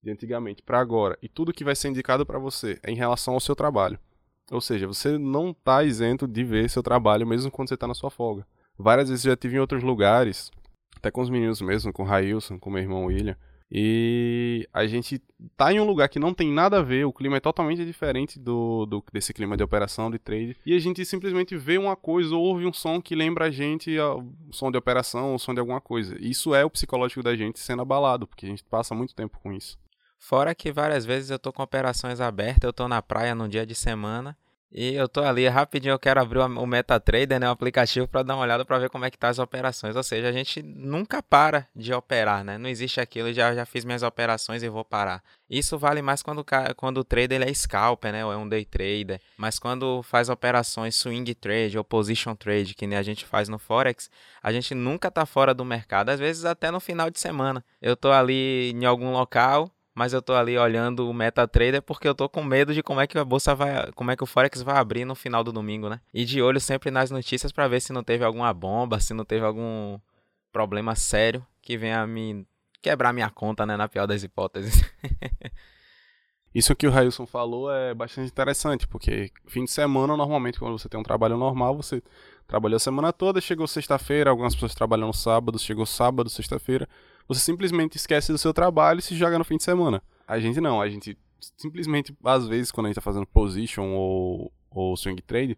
de 0.01 0.11
antigamente 0.11 0.61
para 0.61 0.79
agora 0.79 1.17
e 1.21 1.29
tudo 1.29 1.53
que 1.53 1.63
vai 1.63 1.75
ser 1.75 1.87
indicado 1.87 2.25
para 2.25 2.37
você 2.37 2.79
é 2.83 2.91
em 2.91 2.95
relação 2.95 3.33
ao 3.33 3.39
seu 3.39 3.55
trabalho. 3.55 3.97
Ou 4.51 4.59
seja, 4.59 4.85
você 4.85 5.17
não 5.17 5.51
está 5.51 5.83
isento 5.83 6.27
de 6.27 6.43
ver 6.43 6.69
seu 6.69 6.83
trabalho 6.83 7.25
mesmo 7.25 7.49
quando 7.49 7.69
você 7.69 7.75
está 7.75 7.87
na 7.87 7.93
sua 7.93 8.09
folga. 8.09 8.45
Várias 8.77 9.09
vezes 9.09 9.25
eu 9.25 9.31
já 9.31 9.37
tive 9.37 9.55
em 9.55 9.59
outros 9.59 9.83
lugares, 9.83 10.51
até 10.97 11.09
com 11.09 11.21
os 11.21 11.29
meninos 11.29 11.61
mesmo, 11.61 11.93
com 11.93 12.03
o 12.03 12.05
Railson, 12.05 12.59
com 12.59 12.69
meu 12.69 12.81
irmão 12.81 13.05
William, 13.05 13.37
e 13.75 14.69
a 14.71 14.85
gente 14.85 15.19
tá 15.57 15.73
em 15.73 15.79
um 15.79 15.83
lugar 15.83 16.07
que 16.07 16.19
não 16.19 16.31
tem 16.31 16.51
nada 16.51 16.77
a 16.77 16.83
ver, 16.83 17.05
o 17.05 17.11
clima 17.11 17.37
é 17.37 17.39
totalmente 17.39 17.83
diferente 17.83 18.37
do, 18.37 18.85
do 18.85 19.03
desse 19.11 19.33
clima 19.33 19.57
de 19.57 19.63
operação, 19.63 20.11
de 20.11 20.19
trade, 20.19 20.55
e 20.63 20.75
a 20.75 20.79
gente 20.79 21.03
simplesmente 21.03 21.57
vê 21.57 21.79
uma 21.79 21.95
coisa 21.95 22.35
ou 22.35 22.43
ouve 22.43 22.67
um 22.67 22.71
som 22.71 23.01
que 23.01 23.15
lembra 23.15 23.45
a 23.45 23.51
gente 23.51 23.97
o 23.99 24.23
som 24.51 24.69
de 24.69 24.77
operação, 24.77 25.33
o 25.33 25.39
som 25.39 25.55
de 25.55 25.59
alguma 25.59 25.81
coisa. 25.81 26.15
Isso 26.19 26.53
é 26.53 26.63
o 26.63 26.69
psicológico 26.69 27.23
da 27.23 27.35
gente 27.35 27.59
sendo 27.59 27.81
abalado, 27.81 28.27
porque 28.27 28.45
a 28.45 28.49
gente 28.49 28.63
passa 28.63 28.93
muito 28.93 29.15
tempo 29.15 29.39
com 29.41 29.51
isso. 29.51 29.75
Fora 30.19 30.53
que 30.53 30.71
várias 30.71 31.03
vezes 31.03 31.31
eu 31.31 31.39
tô 31.39 31.51
com 31.51 31.63
operações 31.63 32.21
abertas, 32.21 32.63
eu 32.63 32.73
tô 32.73 32.87
na 32.87 33.01
praia 33.01 33.33
num 33.33 33.49
dia 33.49 33.65
de 33.65 33.73
semana 33.73 34.37
e 34.73 34.95
eu 34.95 35.07
tô 35.07 35.21
ali, 35.23 35.47
rapidinho 35.47 35.91
eu 35.93 35.99
quero 35.99 36.19
abrir 36.19 36.39
o 36.39 36.65
MetaTrader, 36.65 37.39
né, 37.39 37.47
o 37.47 37.51
aplicativo 37.51 38.07
para 38.07 38.23
dar 38.23 38.33
uma 38.33 38.41
olhada 38.41 38.65
para 38.65 38.79
ver 38.79 38.89
como 38.89 39.05
é 39.05 39.11
que 39.11 39.17
tá 39.17 39.29
as 39.29 39.37
operações. 39.37 39.95
Ou 39.95 40.01
seja, 40.01 40.27
a 40.27 40.31
gente 40.31 40.63
nunca 40.63 41.21
para 41.21 41.67
de 41.75 41.93
operar, 41.93 42.43
né? 42.43 42.57
Não 42.57 42.67
existe 42.67 42.99
aquilo, 42.99 43.31
já 43.31 43.53
já 43.53 43.67
fiz 43.67 43.85
minhas 43.85 44.01
operações 44.01 44.63
e 44.63 44.69
vou 44.69 44.83
parar. 44.83 45.23
Isso 45.47 45.77
vale 45.77 46.01
mais 46.01 46.23
quando, 46.23 46.43
quando 46.75 46.97
o 46.97 47.03
trader 47.03 47.39
ele 47.39 47.51
é 47.51 47.53
scalper, 47.53 48.11
né, 48.11 48.25
ou 48.25 48.33
é 48.33 48.37
um 48.37 48.49
day 48.49 48.65
trader. 48.65 49.21
Mas 49.37 49.59
quando 49.59 50.01
faz 50.01 50.27
operações 50.27 50.95
swing 50.95 51.35
trade 51.35 51.77
ou 51.77 51.83
position 51.83 52.35
trade, 52.35 52.73
que 52.73 52.85
a 52.85 53.03
gente 53.03 53.25
faz 53.25 53.47
no 53.47 53.59
forex, 53.59 54.09
a 54.41 54.51
gente 54.51 54.73
nunca 54.73 55.11
tá 55.11 55.25
fora 55.25 55.53
do 55.53 55.63
mercado, 55.63 56.09
às 56.09 56.19
vezes 56.19 56.45
até 56.45 56.71
no 56.71 56.79
final 56.79 57.11
de 57.11 57.19
semana. 57.19 57.63
Eu 57.79 57.95
tô 57.95 58.11
ali 58.11 58.71
em 58.71 58.85
algum 58.85 59.11
local, 59.11 59.69
mas 59.93 60.13
eu 60.13 60.21
tô 60.21 60.33
ali 60.33 60.57
olhando 60.57 61.07
o 61.09 61.13
MetaTrader 61.13 61.81
porque 61.81 62.07
eu 62.07 62.15
tô 62.15 62.27
com 62.27 62.43
medo 62.43 62.73
de 62.73 62.81
como 62.81 62.99
é 62.99 63.07
que 63.07 63.17
a 63.17 63.25
bolsa 63.25 63.53
vai, 63.53 63.91
como 63.93 64.11
é 64.11 64.15
que 64.15 64.23
o 64.23 64.27
Forex 64.27 64.61
vai 64.61 64.77
abrir 64.77 65.05
no 65.05 65.15
final 65.15 65.43
do 65.43 65.51
domingo, 65.51 65.89
né? 65.89 66.01
E 66.13 66.25
de 66.25 66.41
olho 66.41 66.59
sempre 66.59 66.89
nas 66.89 67.11
notícias 67.11 67.51
para 67.51 67.67
ver 67.67 67.79
se 67.81 67.93
não 67.93 68.03
teve 68.03 68.23
alguma 68.23 68.53
bomba, 68.53 68.99
se 68.99 69.13
não 69.13 69.23
teve 69.23 69.45
algum 69.45 69.99
problema 70.51 70.95
sério 70.95 71.45
que 71.61 71.77
venha 71.77 72.05
me 72.07 72.45
quebrar 72.81 73.13
minha 73.13 73.29
conta, 73.29 73.65
né, 73.65 73.77
na 73.77 73.87
pior 73.87 74.05
das 74.05 74.23
hipóteses. 74.23 74.83
Isso 76.53 76.75
que 76.75 76.85
o 76.85 76.91
Railson 76.91 77.25
falou 77.25 77.71
é 77.71 77.95
bastante 77.95 78.29
interessante, 78.29 78.87
porque 78.87 79.31
fim 79.47 79.63
de 79.63 79.71
semana, 79.71 80.15
normalmente, 80.15 80.59
quando 80.59 80.77
você 80.77 80.87
tem 80.87 80.99
um 80.99 81.03
trabalho 81.03 81.35
normal, 81.35 81.75
você 81.75 82.03
trabalhou 82.45 82.75
a 82.75 82.79
semana 82.79 83.11
toda, 83.11 83.41
chegou 83.41 83.65
sexta-feira, 83.65 84.29
algumas 84.29 84.53
pessoas 84.53 84.75
trabalham 84.75 85.07
no 85.07 85.13
sábado, 85.13 85.57
chegou 85.57 85.85
sábado, 85.85 86.29
sexta-feira, 86.29 86.87
você 87.27 87.39
simplesmente 87.39 87.97
esquece 87.97 88.31
do 88.31 88.37
seu 88.37 88.53
trabalho 88.53 88.99
e 88.99 89.01
se 89.01 89.15
joga 89.15 89.37
no 89.37 89.45
fim 89.45 89.57
de 89.57 89.63
semana. 89.63 90.01
A 90.27 90.39
gente 90.39 90.59
não, 90.61 90.81
a 90.81 90.89
gente 90.89 91.17
simplesmente, 91.57 92.15
às 92.23 92.47
vezes, 92.47 92.71
quando 92.71 92.87
a 92.87 92.89
gente 92.89 92.95
tá 92.95 93.01
fazendo 93.01 93.25
position 93.25 93.91
ou, 93.93 94.51
ou 94.71 94.95
swing 94.95 95.21
trade, 95.21 95.57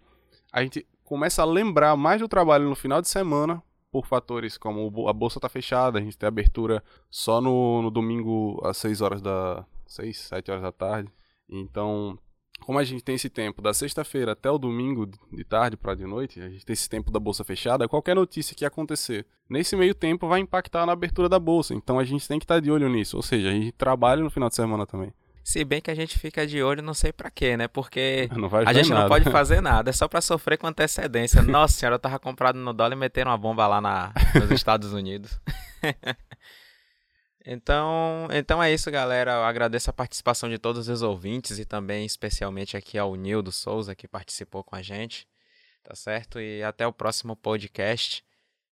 a 0.52 0.64
gente 0.64 0.86
começa 1.04 1.42
a 1.42 1.46
lembrar 1.46 1.96
mais 1.96 2.22
do 2.22 2.28
trabalho 2.28 2.68
no 2.68 2.76
final 2.76 3.02
de 3.02 3.08
semana 3.08 3.62
por 3.92 4.06
fatores 4.06 4.58
como 4.58 5.08
a 5.08 5.14
bolsa 5.14 5.40
tá 5.40 5.48
fechada, 5.48 6.00
a 6.00 6.02
gente 6.02 6.18
tem 6.18 6.28
abertura 6.28 6.84
só 7.10 7.40
no, 7.40 7.82
no 7.82 7.92
domingo 7.92 8.60
às 8.66 8.78
6 8.78 9.02
horas 9.02 9.22
da 9.22 9.66
6, 9.88 10.18
7 10.18 10.52
horas 10.52 10.64
da 10.64 10.72
tarde. 10.72 11.10
Então, 11.48 12.18
como 12.62 12.80
a 12.80 12.84
gente 12.84 13.04
tem 13.04 13.16
esse 13.16 13.30
tempo 13.30 13.62
da 13.62 13.74
sexta-feira 13.74 14.32
até 14.32 14.50
o 14.50 14.58
domingo 14.58 15.08
de 15.32 15.44
tarde 15.44 15.78
para 15.78 15.96
de 15.96 16.06
noite, 16.06 16.42
a 16.42 16.50
gente 16.50 16.66
tem 16.66 16.74
esse 16.74 16.90
tempo 16.90 17.12
da 17.12 17.20
bolsa 17.20 17.44
fechada, 17.44 17.88
qualquer 17.88 18.16
notícia 18.16 18.56
que 18.56 18.66
acontecer 18.66 19.26
nesse 19.50 19.76
meio 19.76 19.94
tempo 19.94 20.28
vai 20.28 20.40
impactar 20.40 20.86
na 20.86 20.94
abertura 20.94 21.30
da 21.30 21.40
bolsa. 21.40 21.74
Então 21.74 22.00
a 22.00 22.04
gente 22.04 22.28
tem 22.28 22.40
que 22.40 22.46
estar 22.46 22.56
tá 22.56 22.60
de 22.60 22.72
olho 22.72 22.90
nisso, 22.90 23.18
ou 23.18 23.24
seja, 23.24 23.50
a 23.50 23.52
gente 23.52 23.72
trabalha 23.72 24.24
no 24.24 24.30
final 24.30 24.50
de 24.50 24.56
semana 24.56 24.86
também. 24.86 25.14
Se 25.44 25.64
bem 25.64 25.80
que 25.80 25.92
a 25.92 25.96
gente 25.96 26.18
fica 26.18 26.48
de 26.48 26.64
olho, 26.64 26.82
não 26.82 26.96
sei 26.96 27.14
para 27.14 27.30
quê, 27.30 27.56
né? 27.56 27.68
Porque 27.68 28.28
a 28.66 28.74
gente 28.74 28.90
nada. 28.90 29.02
não 29.04 29.10
pode 29.10 29.30
fazer 29.30 29.62
nada, 29.62 29.92
é 29.92 29.94
só 29.94 30.08
para 30.08 30.20
sofrer 30.20 30.58
com 30.58 30.66
antecedência. 30.66 31.40
Nossa 31.44 31.76
senhora, 31.76 31.96
eu 31.96 32.00
tava 32.00 32.18
comprado 32.18 32.58
no 32.58 32.74
dólar 32.74 32.94
e 32.96 33.00
meteram 33.00 33.30
uma 33.30 33.38
bomba 33.38 33.68
lá 33.68 33.80
na, 33.80 34.12
nos 34.34 34.50
Estados 34.50 34.92
Unidos. 34.92 35.40
Então, 37.46 38.28
então 38.32 38.62
é 38.62 38.74
isso, 38.74 38.90
galera. 38.90 39.34
Eu 39.34 39.44
agradeço 39.44 39.90
a 39.90 39.94
participação 39.94 40.50
de 40.50 40.58
todos 40.58 40.90
os 40.90 41.02
ouvintes 41.02 41.60
e 41.60 41.66
também 41.66 42.06
especialmente 42.06 42.76
aqui 42.76 42.98
ao 42.98 43.16
Nildo 43.16 43.52
Souza 43.52 43.94
que 43.94 44.08
participou 44.08 44.64
com 44.64 44.76
a 44.76 44.82
gente. 44.82 45.28
Tá 45.84 45.94
certo? 45.94 46.40
E 46.40 46.64
até 46.64 46.88
o 46.88 46.92
próximo 46.92 47.36
podcast. 47.36 48.26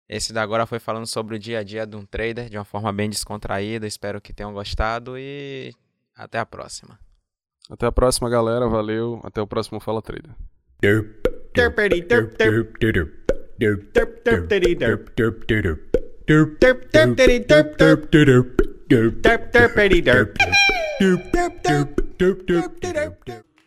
Esse 0.07 0.33
da 0.33 0.43
agora 0.43 0.67
foi 0.67 0.79
falando 0.79 1.07
sobre 1.07 1.37
o 1.37 1.39
dia 1.39 1.61
a 1.61 1.63
dia 1.63 1.87
de 1.87 1.97
um 1.97 2.05
trader 2.05 2.49
de 2.51 2.59
uma 2.59 2.65
forma 2.65 2.93
bem 2.93 3.09
descontraída. 3.09 3.87
Espero 3.87 4.21
que 4.21 4.33
tenham 4.33 4.53
gostado 4.53 5.19
e 5.19 5.75
até 6.15 6.39
a 6.39 6.45
próxima. 6.45 6.99
Até 7.71 7.87
a 7.87 7.93
próxima, 7.93 8.29
galera. 8.29 8.67
Valeu. 8.69 9.21
Até 9.25 9.41
o 9.41 9.47
próximo 9.47 9.81
Fala 9.81 10.03
Trader. 10.03 10.35
Derp 16.29 16.61
derp 16.61 16.93
derp 16.93 17.17
derp 17.17 17.49
derp 17.49 17.79
derp 17.79 18.13
derp 18.13 18.49
derp 18.91 19.23
derp 19.23 19.53
derp 19.53 19.77
derp 20.05 20.37
derp 21.01 21.33
derp 21.33 21.89
derp 22.19 22.47
derp 22.47 22.81
derp 22.83 23.25
derp 23.25 23.58